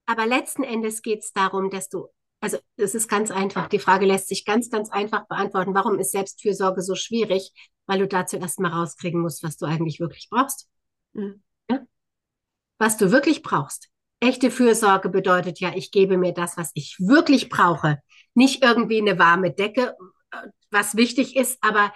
[0.07, 2.07] Aber letzten Endes geht es darum, dass du,
[2.39, 5.75] also es ist ganz einfach, die Frage lässt sich ganz, ganz einfach beantworten.
[5.75, 7.51] Warum ist Selbstfürsorge so schwierig?
[7.85, 10.67] Weil du dazu erstmal rauskriegen musst, was du eigentlich wirklich brauchst.
[11.13, 11.43] Mhm.
[12.79, 13.89] Was du wirklich brauchst,
[14.19, 17.99] Echte Fürsorge bedeutet ja, ich gebe mir das, was ich wirklich brauche.
[18.33, 19.95] Nicht irgendwie eine warme Decke,
[20.31, 21.93] äh, was wichtig ist, aber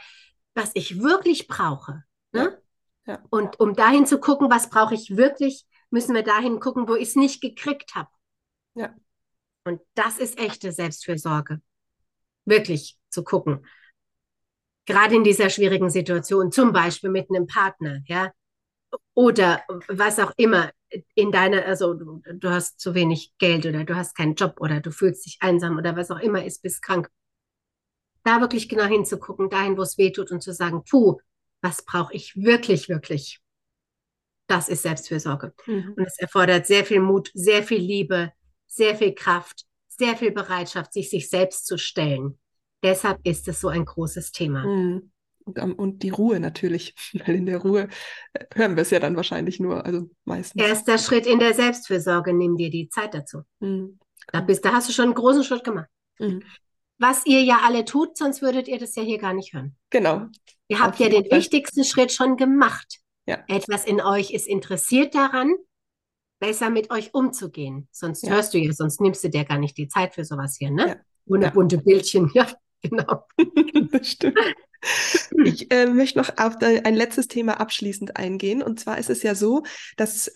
[0.53, 2.03] was ich wirklich brauche.
[2.31, 2.59] Ne?
[3.07, 3.13] Ja.
[3.13, 3.23] Ja.
[3.31, 7.09] Und um dahin zu gucken, was brauche ich wirklich, müssen wir dahin gucken, wo ich
[7.09, 8.09] es nicht gekriegt habe.
[8.75, 8.95] Ja.
[9.63, 11.61] Und das ist echte Selbstfürsorge.
[12.45, 13.65] Wirklich zu gucken.
[14.85, 18.31] Gerade in dieser schwierigen Situation, zum Beispiel mit einem Partner, ja,
[19.13, 20.71] oder was auch immer
[21.15, 24.81] in deiner, also du, du, hast zu wenig Geld oder du hast keinen Job oder
[24.81, 27.09] du fühlst dich einsam oder was auch immer ist, bist krank.
[28.23, 31.19] Da wirklich genau hinzugucken, dahin, wo es weh tut und zu sagen, puh,
[31.61, 33.40] was brauche ich wirklich, wirklich?
[34.51, 35.53] Das ist Selbstfürsorge.
[35.65, 35.93] Mhm.
[35.95, 38.33] Und es erfordert sehr viel Mut, sehr viel Liebe,
[38.67, 42.37] sehr viel Kraft, sehr viel Bereitschaft, sich sich selbst zu stellen.
[42.83, 44.65] Deshalb ist es so ein großes Thema.
[44.65, 45.11] Mhm.
[45.45, 46.93] Und, und, die Ruhe natürlich,
[47.25, 47.87] weil in der Ruhe
[48.33, 50.61] äh, hören wir es ja dann wahrscheinlich nur, also meistens.
[50.61, 53.43] Erster Schritt in der Selbstfürsorge, nimm dir die Zeit dazu.
[53.59, 53.99] Mhm.
[54.33, 55.87] Da, bist, da hast du schon einen großen Schritt gemacht.
[56.19, 56.43] Mhm.
[56.97, 59.77] Was ihr ja alle tut, sonst würdet ihr das ja hier gar nicht hören.
[59.89, 60.27] Genau.
[60.67, 61.39] Ihr habt ja den Fall.
[61.39, 63.00] wichtigsten Schritt schon gemacht.
[63.27, 63.43] Ja.
[63.47, 65.55] Etwas in euch ist interessiert daran,
[66.39, 67.87] besser mit euch umzugehen.
[67.91, 68.31] Sonst ja.
[68.31, 70.87] hörst du ja, sonst nimmst du dir gar nicht die Zeit für sowas hier, ne?
[70.87, 70.95] Ja.
[71.27, 72.47] Ohne bunte Bildchen, ja,
[72.81, 73.25] genau.
[73.91, 74.37] das stimmt.
[75.43, 78.61] Ich äh, möchte noch auf ein letztes Thema abschließend eingehen.
[78.61, 79.63] Und zwar ist es ja so,
[79.97, 80.31] dass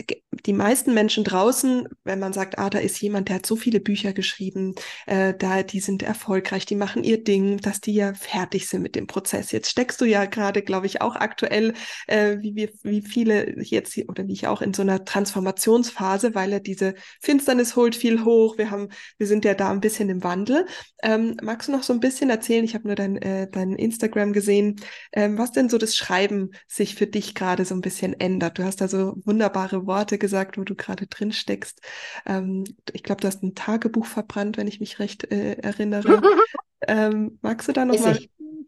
[0.46, 3.80] die meisten Menschen draußen, wenn man sagt, ah, da ist jemand, der hat so viele
[3.80, 4.76] Bücher geschrieben,
[5.06, 8.96] äh, da, die sind erfolgreich, die machen ihr Ding, dass die ja fertig sind mit
[8.96, 9.52] dem Prozess.
[9.52, 11.74] Jetzt steckst du ja gerade, glaube ich, auch aktuell,
[12.08, 16.54] äh, wie wir, wie viele jetzt oder wie ich auch in so einer Transformationsphase, weil
[16.54, 18.58] er diese Finsternis holt viel hoch.
[18.58, 20.66] Wir haben, wir sind ja da ein bisschen im Wandel.
[21.04, 22.64] Ähm, magst du noch so ein bisschen erzählen?
[22.64, 24.76] Ich habe nur dein, äh, dein Instagram gesehen,
[25.14, 28.60] ähm, was denn so das Schreiben sich für dich gerade so ein bisschen ändert.
[28.60, 31.82] Du hast da so wunderbare Worte gesagt, wo du gerade drin steckst.
[32.28, 36.22] Ähm, ich glaube, du hast ein Tagebuch verbrannt, wenn ich mich recht äh, erinnere.
[36.88, 38.20] ähm, magst du da noch mal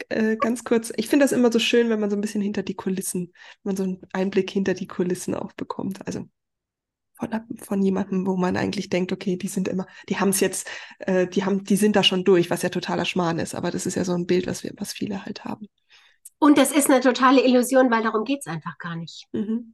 [0.09, 0.91] äh, ganz kurz?
[0.97, 3.75] Ich finde das immer so schön, wenn man so ein bisschen hinter die Kulissen, wenn
[3.75, 5.99] man so einen Einblick hinter die Kulissen auch bekommt.
[6.07, 6.27] Also
[7.17, 10.69] von, von jemandem, wo man eigentlich denkt, okay, die sind immer, die haben es jetzt,
[10.99, 13.55] äh, die haben, die sind da schon durch, was ja totaler Schmarrn ist.
[13.55, 15.67] Aber das ist ja so ein Bild, was wir, was viele halt haben.
[16.39, 19.25] Und das ist eine totale Illusion, weil darum geht es einfach gar nicht.
[19.31, 19.73] Mhm.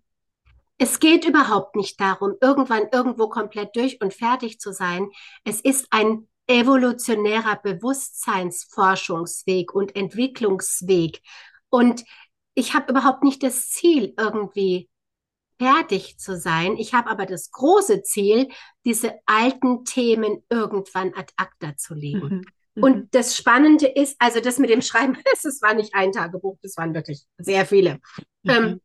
[0.77, 5.09] Es geht überhaupt nicht darum, irgendwann irgendwo komplett durch und fertig zu sein.
[5.43, 11.21] Es ist ein evolutionärer Bewusstseinsforschungsweg und Entwicklungsweg.
[11.69, 12.03] Und
[12.55, 14.89] ich habe überhaupt nicht das Ziel, irgendwie
[15.59, 16.77] fertig zu sein.
[16.77, 18.49] Ich habe aber das große Ziel,
[18.85, 22.45] diese alten Themen irgendwann ad acta zu legen.
[22.75, 22.83] Mhm.
[22.83, 23.07] Und mhm.
[23.11, 26.93] das Spannende ist, also das mit dem Schreiben, das war nicht ein Tagebuch, das waren
[26.93, 27.99] wirklich sehr viele.
[28.43, 28.51] Mhm.
[28.51, 28.81] Ähm,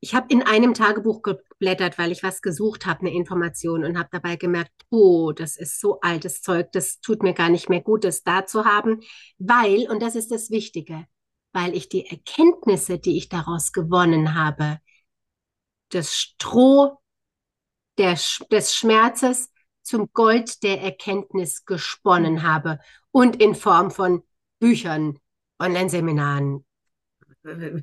[0.00, 4.08] ich habe in einem Tagebuch geblättert, weil ich was gesucht habe, eine Information und habe
[4.12, 8.04] dabei gemerkt, oh, das ist so altes Zeug, das tut mir gar nicht mehr gut,
[8.04, 9.00] das da zu haben,
[9.38, 11.06] weil, und das ist das Wichtige,
[11.52, 14.78] weil ich die Erkenntnisse, die ich daraus gewonnen habe,
[15.90, 16.98] das Stroh
[17.96, 18.18] der,
[18.50, 19.50] des Schmerzes
[19.82, 22.78] zum Gold der Erkenntnis gesponnen habe
[23.10, 24.22] und in Form von
[24.58, 25.18] Büchern,
[25.58, 26.64] Online-Seminaren,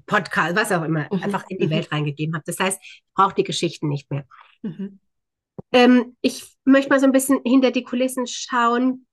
[0.06, 1.24] Podcast, was auch immer, mhm.
[1.24, 1.72] einfach in die mhm.
[1.72, 2.44] Welt reingegeben habe.
[2.46, 4.26] Das heißt, ich brauche die Geschichten nicht mehr.
[4.62, 5.00] Mhm.
[5.72, 9.08] Ähm, ich möchte mal so ein bisschen hinter die Kulissen schauen.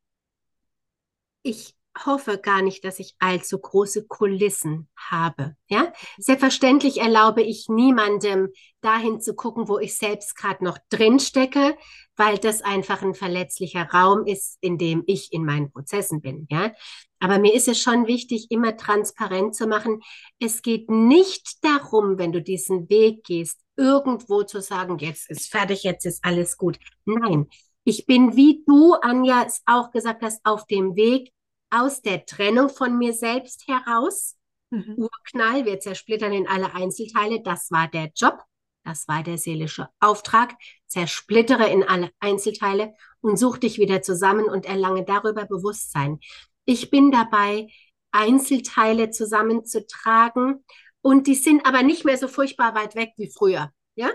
[1.43, 1.75] Ich
[2.07, 5.57] hoffe gar nicht, dass ich allzu große Kulissen habe.
[5.69, 8.49] Ja, selbstverständlich erlaube ich niemandem
[8.81, 11.77] dahin zu gucken, wo ich selbst gerade noch drin stecke,
[12.17, 16.47] weil das einfach ein verletzlicher Raum ist, in dem ich in meinen Prozessen bin.
[16.51, 16.73] Ja,
[17.21, 20.01] aber mir ist es schon wichtig, immer transparent zu machen.
[20.41, 25.85] Es geht nicht darum, wenn du diesen Weg gehst, irgendwo zu sagen, jetzt ist fertig,
[25.85, 26.79] jetzt ist alles gut.
[27.05, 27.49] Nein,
[27.85, 31.33] ich bin, wie du, Anja, es auch gesagt hast, auf dem Weg
[31.73, 34.37] aus der Trennung von mir selbst heraus.
[34.71, 34.95] Mhm.
[34.99, 37.43] Urknall, wir zersplittern in alle Einzelteile.
[37.43, 38.39] Das war der Job.
[38.85, 40.55] Das war der seelische Auftrag.
[40.87, 46.21] Zersplittere in alle Einzelteile und such dich wieder zusammen und erlange darüber Bewusstsein.
[46.65, 47.69] Ich bin dabei,
[48.11, 50.65] Einzelteile zusammenzutragen
[51.01, 53.73] und die sind aber nicht mehr so furchtbar weit weg wie früher.
[53.95, 54.11] Ja?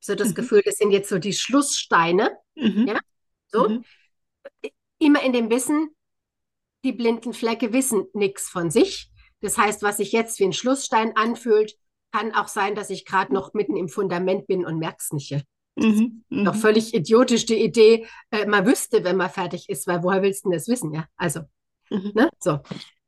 [0.00, 0.34] So das mhm.
[0.34, 2.36] Gefühl, das sind jetzt so die Schlusssteine.
[2.56, 2.88] Mhm.
[2.88, 2.98] Ja?
[3.48, 3.68] So.
[3.68, 3.84] Mhm.
[4.98, 5.94] Immer in dem Wissen,
[6.84, 9.10] die blinden Flecke wissen nichts von sich.
[9.40, 11.74] Das heißt, was sich jetzt wie ein Schlussstein anfühlt,
[12.12, 15.44] kann auch sein, dass ich gerade noch mitten im Fundament bin und merke es nicht.
[15.76, 16.58] Mhm, noch mhm.
[16.58, 20.50] völlig idiotisch die Idee, äh, man wüsste, wenn man fertig ist, weil woher willst du
[20.50, 20.92] denn das wissen?
[20.92, 21.40] Ja, also,
[21.90, 22.12] mhm.
[22.14, 22.30] ne?
[22.38, 22.60] so.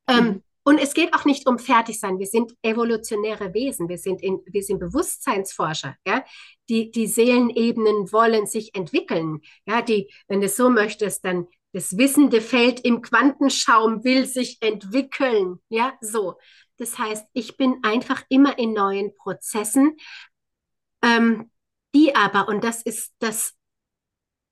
[0.08, 0.42] Ähm.
[0.68, 2.18] Und es geht auch nicht um Fertigsein.
[2.18, 3.88] Wir sind evolutionäre Wesen.
[3.88, 5.94] Wir sind, in, wir sind Bewusstseinsforscher.
[6.04, 6.24] Ja?
[6.68, 9.42] Die, die Seelenebenen wollen sich entwickeln.
[9.64, 11.46] Ja, die, wenn du es so möchtest, dann
[11.76, 15.60] das wissende Feld im Quantenschaum will sich entwickeln.
[15.68, 16.38] Ja, so.
[16.78, 19.98] Das heißt, ich bin einfach immer in neuen Prozessen,
[21.02, 21.50] ähm,
[21.94, 23.52] die aber, und das ist das,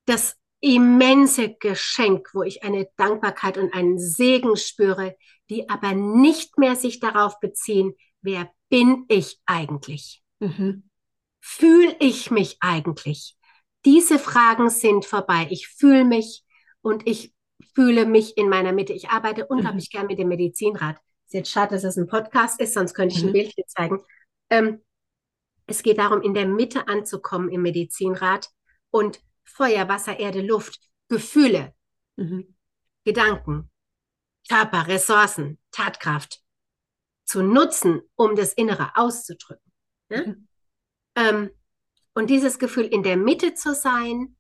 [0.05, 5.17] das immense Geschenk, wo ich eine Dankbarkeit und einen Segen spüre,
[5.49, 10.23] die aber nicht mehr sich darauf beziehen, wer bin ich eigentlich?
[10.41, 10.91] Mhm.
[11.41, 13.35] Fühle ich mich eigentlich?
[13.87, 15.47] Diese Fragen sind vorbei.
[15.49, 16.44] Ich fühle mich
[16.85, 17.35] und ich
[17.75, 18.93] fühle mich in meiner Mitte.
[18.93, 19.97] Ich arbeite unglaublich mhm.
[19.97, 20.99] gern mit dem Medizinrat.
[21.27, 23.31] Ist jetzt schade, dass es ein Podcast ist, sonst könnte ich mhm.
[23.31, 24.03] ein Bildchen zeigen.
[24.51, 24.83] Ähm,
[25.67, 28.51] es geht darum, in der Mitte anzukommen im Medizinrat
[28.91, 30.79] und Feuer, Wasser, Erde, Luft,
[31.09, 31.75] Gefühle,
[32.17, 32.55] mhm.
[33.05, 33.71] Gedanken,
[34.49, 36.43] Körper, Ressourcen, Tatkraft
[37.25, 39.73] zu nutzen, um das Innere auszudrücken.
[40.11, 40.27] Ne?
[40.27, 40.49] Mhm.
[41.17, 41.51] Ähm,
[42.13, 44.37] und dieses Gefühl in der Mitte zu sein,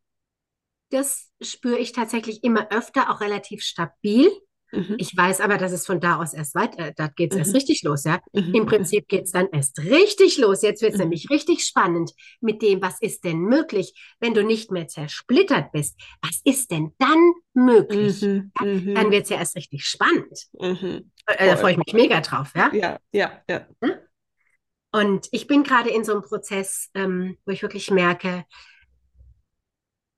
[0.94, 4.30] das spüre ich tatsächlich immer öfter, auch relativ stabil.
[4.72, 4.96] Mhm.
[4.98, 7.40] Ich weiß aber, dass es von da aus erst weiter, da geht es mhm.
[7.40, 8.20] erst richtig los, ja.
[8.32, 8.54] Mhm.
[8.54, 10.62] Im Prinzip geht es dann erst richtig los.
[10.62, 11.04] Jetzt wird es mhm.
[11.04, 16.00] nämlich richtig spannend mit dem, was ist denn möglich, wenn du nicht mehr zersplittert bist.
[16.22, 18.22] Was ist denn dann möglich?
[18.22, 18.52] Mhm.
[18.60, 18.66] Ja?
[18.66, 18.94] Mhm.
[18.94, 20.46] Dann wird es ja erst richtig spannend.
[20.58, 21.02] Äh,
[21.46, 22.72] da freue ich mich mega drauf, ja.
[22.74, 23.66] Ja, ja, ja.
[23.82, 23.92] Hm?
[24.92, 28.44] Und ich bin gerade in so einem Prozess, ähm, wo ich wirklich merke,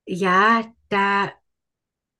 [0.07, 1.33] ja, da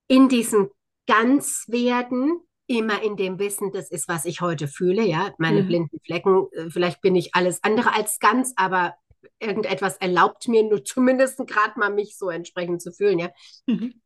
[0.09, 0.71] in diesem
[1.07, 5.69] Ganzwerden, immer in dem Wissen, das ist, was ich heute fühle, ja, meine mhm.
[5.69, 8.97] blinden Flecken, äh, vielleicht bin ich alles andere als ganz, aber
[9.39, 13.31] irgendetwas erlaubt mir nur zumindest gerade mal mich so entsprechend zu fühlen, ja.
[13.67, 14.01] Mhm.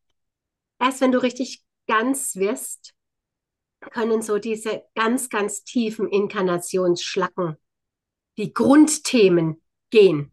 [0.79, 2.95] Erst wenn du richtig ganz wirst,
[3.81, 7.57] können so diese ganz, ganz tiefen Inkarnationsschlacken,
[8.37, 10.33] die Grundthemen gehen.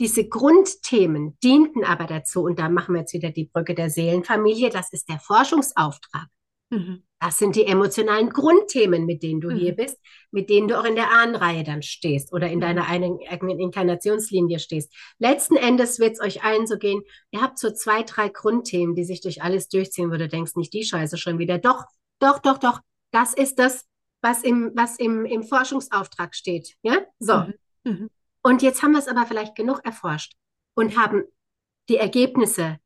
[0.00, 4.70] Diese Grundthemen dienten aber dazu, und da machen wir jetzt wieder die Brücke der Seelenfamilie,
[4.70, 6.28] das ist der Forschungsauftrag.
[6.70, 7.02] Mhm.
[7.20, 9.56] Das sind die emotionalen Grundthemen, mit denen du mhm.
[9.56, 9.98] hier bist,
[10.30, 12.62] mit denen du auch in der Ahnenreihe dann stehst oder in mhm.
[12.62, 14.94] deiner eigenen Inkarnationslinie stehst.
[15.18, 19.04] Letzten Endes wird es euch allen so gehen, ihr habt so zwei, drei Grundthemen, die
[19.04, 21.58] sich durch alles durchziehen, wo du denkst, nicht die Scheiße schon wieder.
[21.58, 21.84] Doch,
[22.20, 22.80] doch, doch, doch,
[23.10, 23.84] das ist das,
[24.20, 26.74] was im, was im, im Forschungsauftrag steht.
[26.82, 27.46] Ja, so.
[27.84, 28.10] Mhm.
[28.44, 28.50] Mhm.
[28.50, 30.36] Und jetzt haben wir es aber vielleicht genug erforscht
[30.74, 31.24] und haben
[31.88, 32.78] die Ergebnisse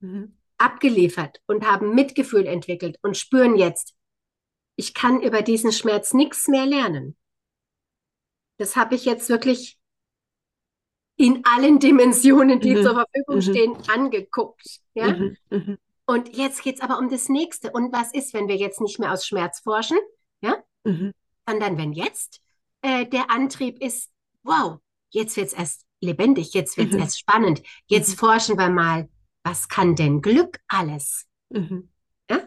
[0.00, 0.36] mhm.
[0.58, 3.94] abgeliefert und haben Mitgefühl entwickelt und spüren jetzt,
[4.76, 7.16] ich kann über diesen Schmerz nichts mehr lernen.
[8.58, 9.78] Das habe ich jetzt wirklich
[11.16, 12.82] in allen Dimensionen, die mhm.
[12.82, 13.42] zur Verfügung mhm.
[13.42, 14.80] stehen, angeguckt.
[14.94, 15.08] Ja?
[15.14, 15.36] Mhm.
[15.50, 15.78] mhm.
[16.08, 17.72] Und jetzt geht es aber um das Nächste.
[17.72, 19.98] Und was ist, wenn wir jetzt nicht mehr aus Schmerz forschen?
[20.40, 20.62] Ja?
[20.84, 21.12] Mhm.
[21.48, 22.40] Sondern wenn jetzt
[22.82, 24.12] äh, der Antrieb ist,
[24.44, 24.78] wow,
[25.10, 27.00] jetzt wird es erst lebendig, jetzt wird es mhm.
[27.00, 28.16] erst spannend, jetzt mhm.
[28.16, 29.08] forschen wir mal,
[29.44, 31.26] was kann denn Glück alles?
[31.50, 31.90] Mhm.
[32.30, 32.46] Ja?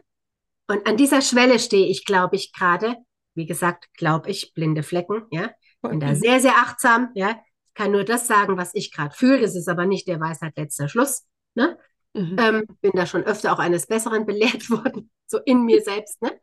[0.67, 2.97] Und an dieser Schwelle stehe ich, glaube ich, gerade,
[3.35, 5.51] wie gesagt, glaube ich, blinde Flecken, ja,
[5.81, 6.15] bin da mhm.
[6.15, 9.69] sehr, sehr achtsam, ja, ich kann nur das sagen, was ich gerade fühle, das ist
[9.69, 11.77] aber nicht der Weisheit letzter Schluss, ne?
[12.13, 12.35] Mhm.
[12.39, 16.39] Ähm, bin da schon öfter auch eines Besseren belehrt worden, so in mir selbst, ne?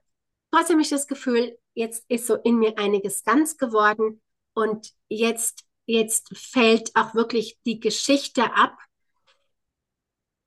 [0.50, 4.22] Trotzdem habe ich das Gefühl, jetzt ist so in mir einiges ganz geworden
[4.54, 8.76] und jetzt jetzt fällt auch wirklich die Geschichte ab.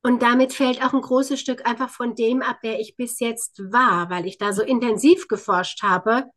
[0.01, 3.59] Und damit fällt auch ein großes Stück einfach von dem ab, der ich bis jetzt
[3.71, 6.29] war, weil ich da so intensiv geforscht habe,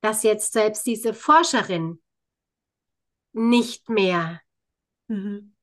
[0.00, 2.02] dass jetzt selbst diese Forscherin
[3.32, 4.40] nicht mehr
[5.08, 5.54] mhm.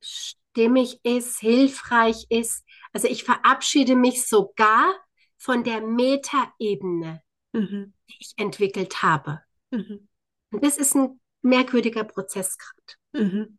[0.00, 2.64] stimmig ist, hilfreich ist.
[2.92, 4.94] Also ich verabschiede mich sogar
[5.36, 7.94] von der Metaebene, mhm.
[8.08, 9.42] die ich entwickelt habe.
[9.70, 10.08] Mhm.
[10.50, 13.24] Und das ist ein merkwürdiger Prozess gerade.
[13.26, 13.58] Mhm.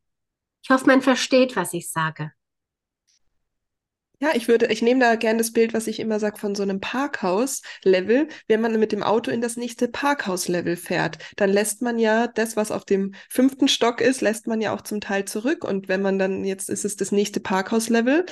[0.64, 2.32] Ich hoffe, man versteht, was ich sage.
[4.24, 6.64] Ja, ich würde, ich nehme da gerne das Bild, was ich immer sage, von so
[6.64, 8.30] einem Parkhaus-Level.
[8.48, 12.56] Wenn man mit dem Auto in das nächste Parkhaus-Level fährt, dann lässt man ja das,
[12.56, 15.66] was auf dem fünften Stock ist, lässt man ja auch zum Teil zurück.
[15.66, 18.26] Und wenn man dann, jetzt ist es das nächste Parkhaus-Level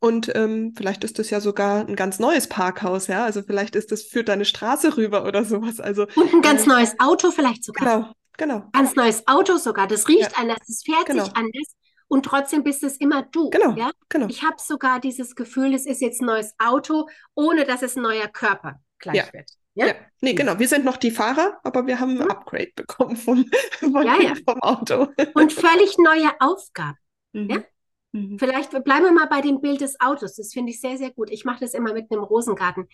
[0.00, 3.24] und ähm, vielleicht ist das ja sogar ein ganz neues Parkhaus, ja.
[3.24, 5.80] Also vielleicht ist das, führt da eine Straße rüber oder sowas.
[5.80, 8.00] Also, und ein ganz äh, neues Auto vielleicht sogar.
[8.00, 8.64] Genau, Genau.
[8.72, 9.86] Ganz neues Auto sogar.
[9.86, 10.38] Das riecht ja.
[10.38, 11.24] anders, das fährt genau.
[11.24, 11.76] sich anders.
[12.06, 13.50] Und trotzdem bist es immer du.
[13.50, 13.72] Genau.
[13.72, 13.90] Ja?
[14.08, 14.28] genau.
[14.28, 18.02] Ich habe sogar dieses Gefühl, es ist jetzt ein neues Auto, ohne dass es ein
[18.02, 19.32] neuer Körper gleich ja.
[19.32, 19.50] wird.
[19.74, 19.86] Ja?
[19.88, 20.58] ja, nee, genau.
[20.58, 22.30] Wir sind noch die Fahrer, aber wir haben ein mhm.
[22.30, 23.44] Upgrade bekommen vom,
[23.78, 24.34] vom, ja, ja.
[24.48, 25.08] vom Auto.
[25.34, 26.96] Und völlig neue Aufgaben.
[27.32, 27.50] Mhm.
[27.50, 27.64] Ja?
[28.12, 28.38] Mhm.
[28.38, 30.36] Vielleicht bleiben wir mal bei dem Bild des Autos.
[30.36, 31.30] Das finde ich sehr, sehr gut.
[31.30, 32.88] Ich mache das immer mit einem Rosengarten.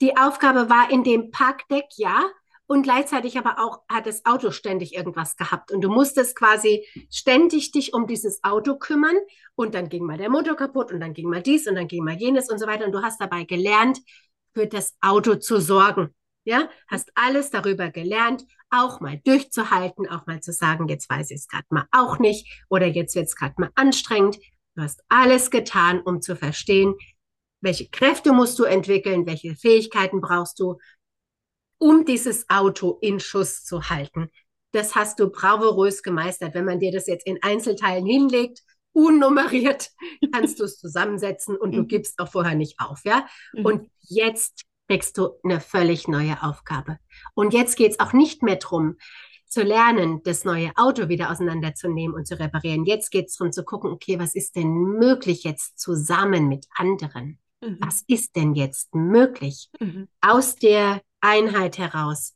[0.00, 2.24] die Aufgabe war in dem Parkdeck, ja,
[2.66, 7.72] und gleichzeitig aber auch hat das Auto ständig irgendwas gehabt und du musstest quasi ständig
[7.72, 9.16] dich um dieses Auto kümmern
[9.54, 12.04] und dann ging mal der Motor kaputt und dann ging mal dies und dann ging
[12.04, 13.98] mal jenes und so weiter und du hast dabei gelernt,
[14.54, 16.14] für das Auto zu sorgen.
[16.46, 21.38] Ja, hast alles darüber gelernt, auch mal durchzuhalten, auch mal zu sagen, jetzt weiß ich
[21.38, 24.36] es gerade mal auch nicht oder jetzt wird es gerade mal anstrengend.
[24.74, 26.94] Du hast alles getan, um zu verstehen,
[27.62, 30.78] welche Kräfte musst du entwickeln, welche Fähigkeiten brauchst du,
[31.84, 34.30] um dieses Auto in Schuss zu halten.
[34.72, 36.54] Das hast du bravourös gemeistert.
[36.54, 38.60] Wenn man dir das jetzt in Einzelteilen hinlegt,
[38.94, 39.90] unnummeriert,
[40.32, 41.88] kannst du es zusammensetzen und du mhm.
[41.88, 43.26] gibst auch vorher nicht auf, ja?
[43.52, 43.66] Mhm.
[43.66, 46.98] Und jetzt kriegst du eine völlig neue Aufgabe.
[47.34, 48.96] Und jetzt geht es auch nicht mehr darum,
[49.46, 52.86] zu lernen, das neue Auto wieder auseinanderzunehmen und zu reparieren.
[52.86, 57.38] Jetzt geht es darum zu gucken, okay, was ist denn möglich jetzt zusammen mit anderen?
[57.62, 57.76] Mhm.
[57.80, 60.08] Was ist denn jetzt möglich mhm.
[60.22, 62.34] aus der Einheit heraus?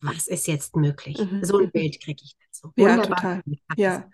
[0.00, 1.18] Was ist jetzt möglich?
[1.18, 1.44] Mhm.
[1.44, 1.72] So ein mhm.
[1.72, 2.72] Bild kriege ich dazu.
[2.76, 3.22] Wunderbar.
[3.22, 3.42] Ja, total.
[3.76, 4.10] Ja.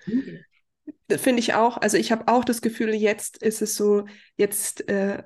[1.16, 1.76] Finde ich auch.
[1.76, 4.06] Also ich habe auch das Gefühl, jetzt ist es so,
[4.36, 5.22] jetzt äh,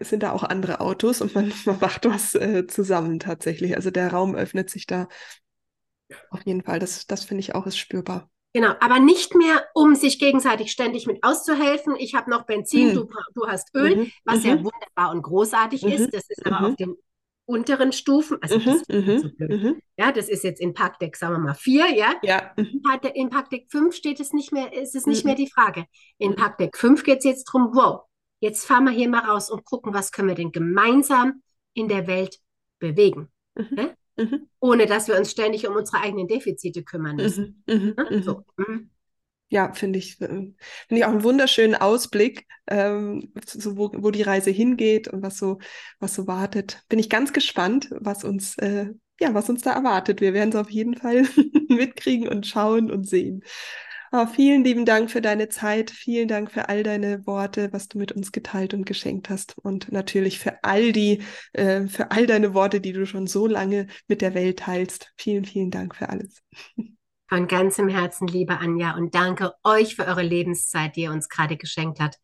[0.00, 3.76] sind da auch andere Autos und man, man macht was äh, zusammen tatsächlich.
[3.76, 5.08] Also der Raum öffnet sich da
[6.30, 6.80] auf jeden Fall.
[6.80, 8.30] Das, das finde ich auch ist spürbar.
[8.52, 11.96] Genau, aber nicht mehr, um sich gegenseitig ständig mit auszuhelfen.
[11.98, 12.94] Ich habe noch Benzin, mhm.
[12.94, 14.12] du, du hast Öl, mhm.
[14.24, 14.48] was mhm.
[14.48, 16.06] ja wunderbar und großartig ist.
[16.06, 16.10] Mhm.
[16.12, 16.66] Das ist aber mhm.
[16.66, 16.96] auf den
[17.46, 19.76] unteren Stufen, also das ist so blöd.
[19.96, 22.14] Ja, das ist jetzt in Parkdeck, sagen wir mal, vier, ja.
[22.22, 22.52] ja.
[22.56, 25.84] In Parkdeck 5 steht es nicht mehr, ist es nicht mehr die Frage.
[26.18, 28.02] In Parkdeck 5 geht es jetzt darum, wow,
[28.40, 31.42] jetzt fahren wir hier mal raus und gucken, was können wir denn gemeinsam
[31.74, 32.38] in der Welt
[32.78, 33.30] bewegen.
[33.54, 33.68] Mhm.
[33.70, 33.96] Ne?
[34.16, 34.48] Mhm.
[34.60, 37.62] Ohne dass wir uns ständig um unsere eigenen Defizite kümmern müssen.
[37.66, 37.74] Mhm.
[37.74, 37.94] mhm.
[38.10, 38.22] Ne?
[38.22, 38.44] So.
[39.54, 40.56] Ja, finde ich, äh, finde
[40.90, 45.60] ich auch einen wunderschönen Ausblick, ähm, so wo, wo die Reise hingeht und was so,
[46.00, 46.82] was so wartet.
[46.88, 48.86] Bin ich ganz gespannt, was uns, äh,
[49.20, 50.20] ja, was uns da erwartet.
[50.20, 51.22] Wir werden es auf jeden Fall
[51.68, 53.44] mitkriegen und schauen und sehen.
[54.10, 55.92] Oh, vielen lieben Dank für deine Zeit.
[55.92, 59.56] Vielen Dank für all deine Worte, was du mit uns geteilt und geschenkt hast.
[59.58, 63.86] Und natürlich für all die, äh, für all deine Worte, die du schon so lange
[64.08, 65.12] mit der Welt teilst.
[65.16, 66.42] Vielen, vielen Dank für alles.
[67.26, 71.56] Von ganzem Herzen, liebe Anja, und danke euch für eure Lebenszeit, die ihr uns gerade
[71.56, 72.18] geschenkt habt.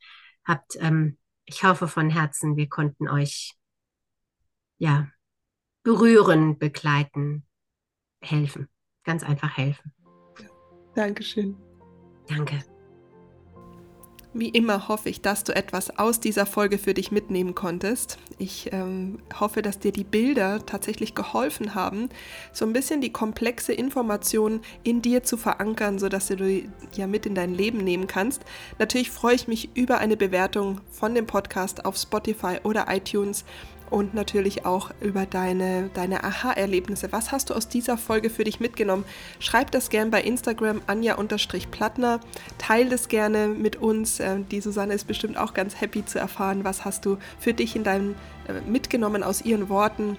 [0.44, 3.54] Habt, ähm, ich hoffe von Herzen, wir konnten euch
[4.78, 5.08] ja
[5.82, 7.46] berühren, begleiten,
[8.20, 8.68] helfen.
[9.04, 9.92] Ganz einfach helfen.
[10.94, 11.56] Dankeschön.
[12.28, 12.62] Danke.
[14.32, 18.16] Wie immer hoffe ich, dass du etwas aus dieser Folge für dich mitnehmen konntest.
[18.38, 22.08] Ich ähm, hoffe, dass dir die Bilder tatsächlich geholfen haben,
[22.52, 27.26] so ein bisschen die komplexe Information in dir zu verankern, sodass du die ja mit
[27.26, 28.42] in dein Leben nehmen kannst.
[28.78, 33.44] Natürlich freue ich mich über eine Bewertung von dem Podcast auf Spotify oder iTunes
[33.90, 37.12] und natürlich auch über deine, deine Aha-Erlebnisse.
[37.12, 39.04] Was hast du aus dieser Folge für dich mitgenommen?
[39.38, 42.20] Schreib das gerne bei Instagram anja-plattner.
[42.58, 44.20] Teil das gerne mit uns.
[44.20, 47.76] Ähm, die Susanne ist bestimmt auch ganz happy zu erfahren, was hast du für dich
[47.76, 48.14] in deinem
[48.48, 50.16] äh, mitgenommen aus ihren Worten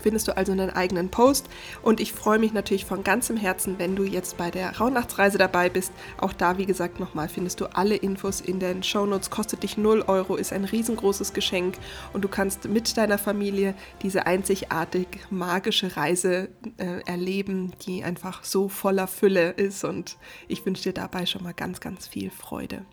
[0.00, 1.48] findest du also einen eigenen Post.
[1.82, 5.68] Und ich freue mich natürlich von ganzem Herzen, wenn du jetzt bei der Rauhnachtsreise dabei
[5.68, 5.92] bist.
[6.18, 9.30] Auch da, wie gesagt, nochmal findest du alle Infos in den Shownotes.
[9.30, 11.76] Kostet dich 0 Euro, ist ein riesengroßes Geschenk
[12.12, 18.68] und du kannst mit deiner Familie diese einzigartig magische Reise äh, erleben, die einfach so
[18.68, 19.84] voller Fülle ist.
[19.84, 20.16] Und
[20.48, 22.84] ich wünsche dir dabei schon mal ganz, ganz viel Freude.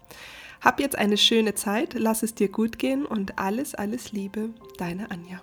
[0.64, 5.12] Hab jetzt eine schöne Zeit, lass es dir gut gehen und alles, alles Liebe, deine
[5.12, 5.42] Anja.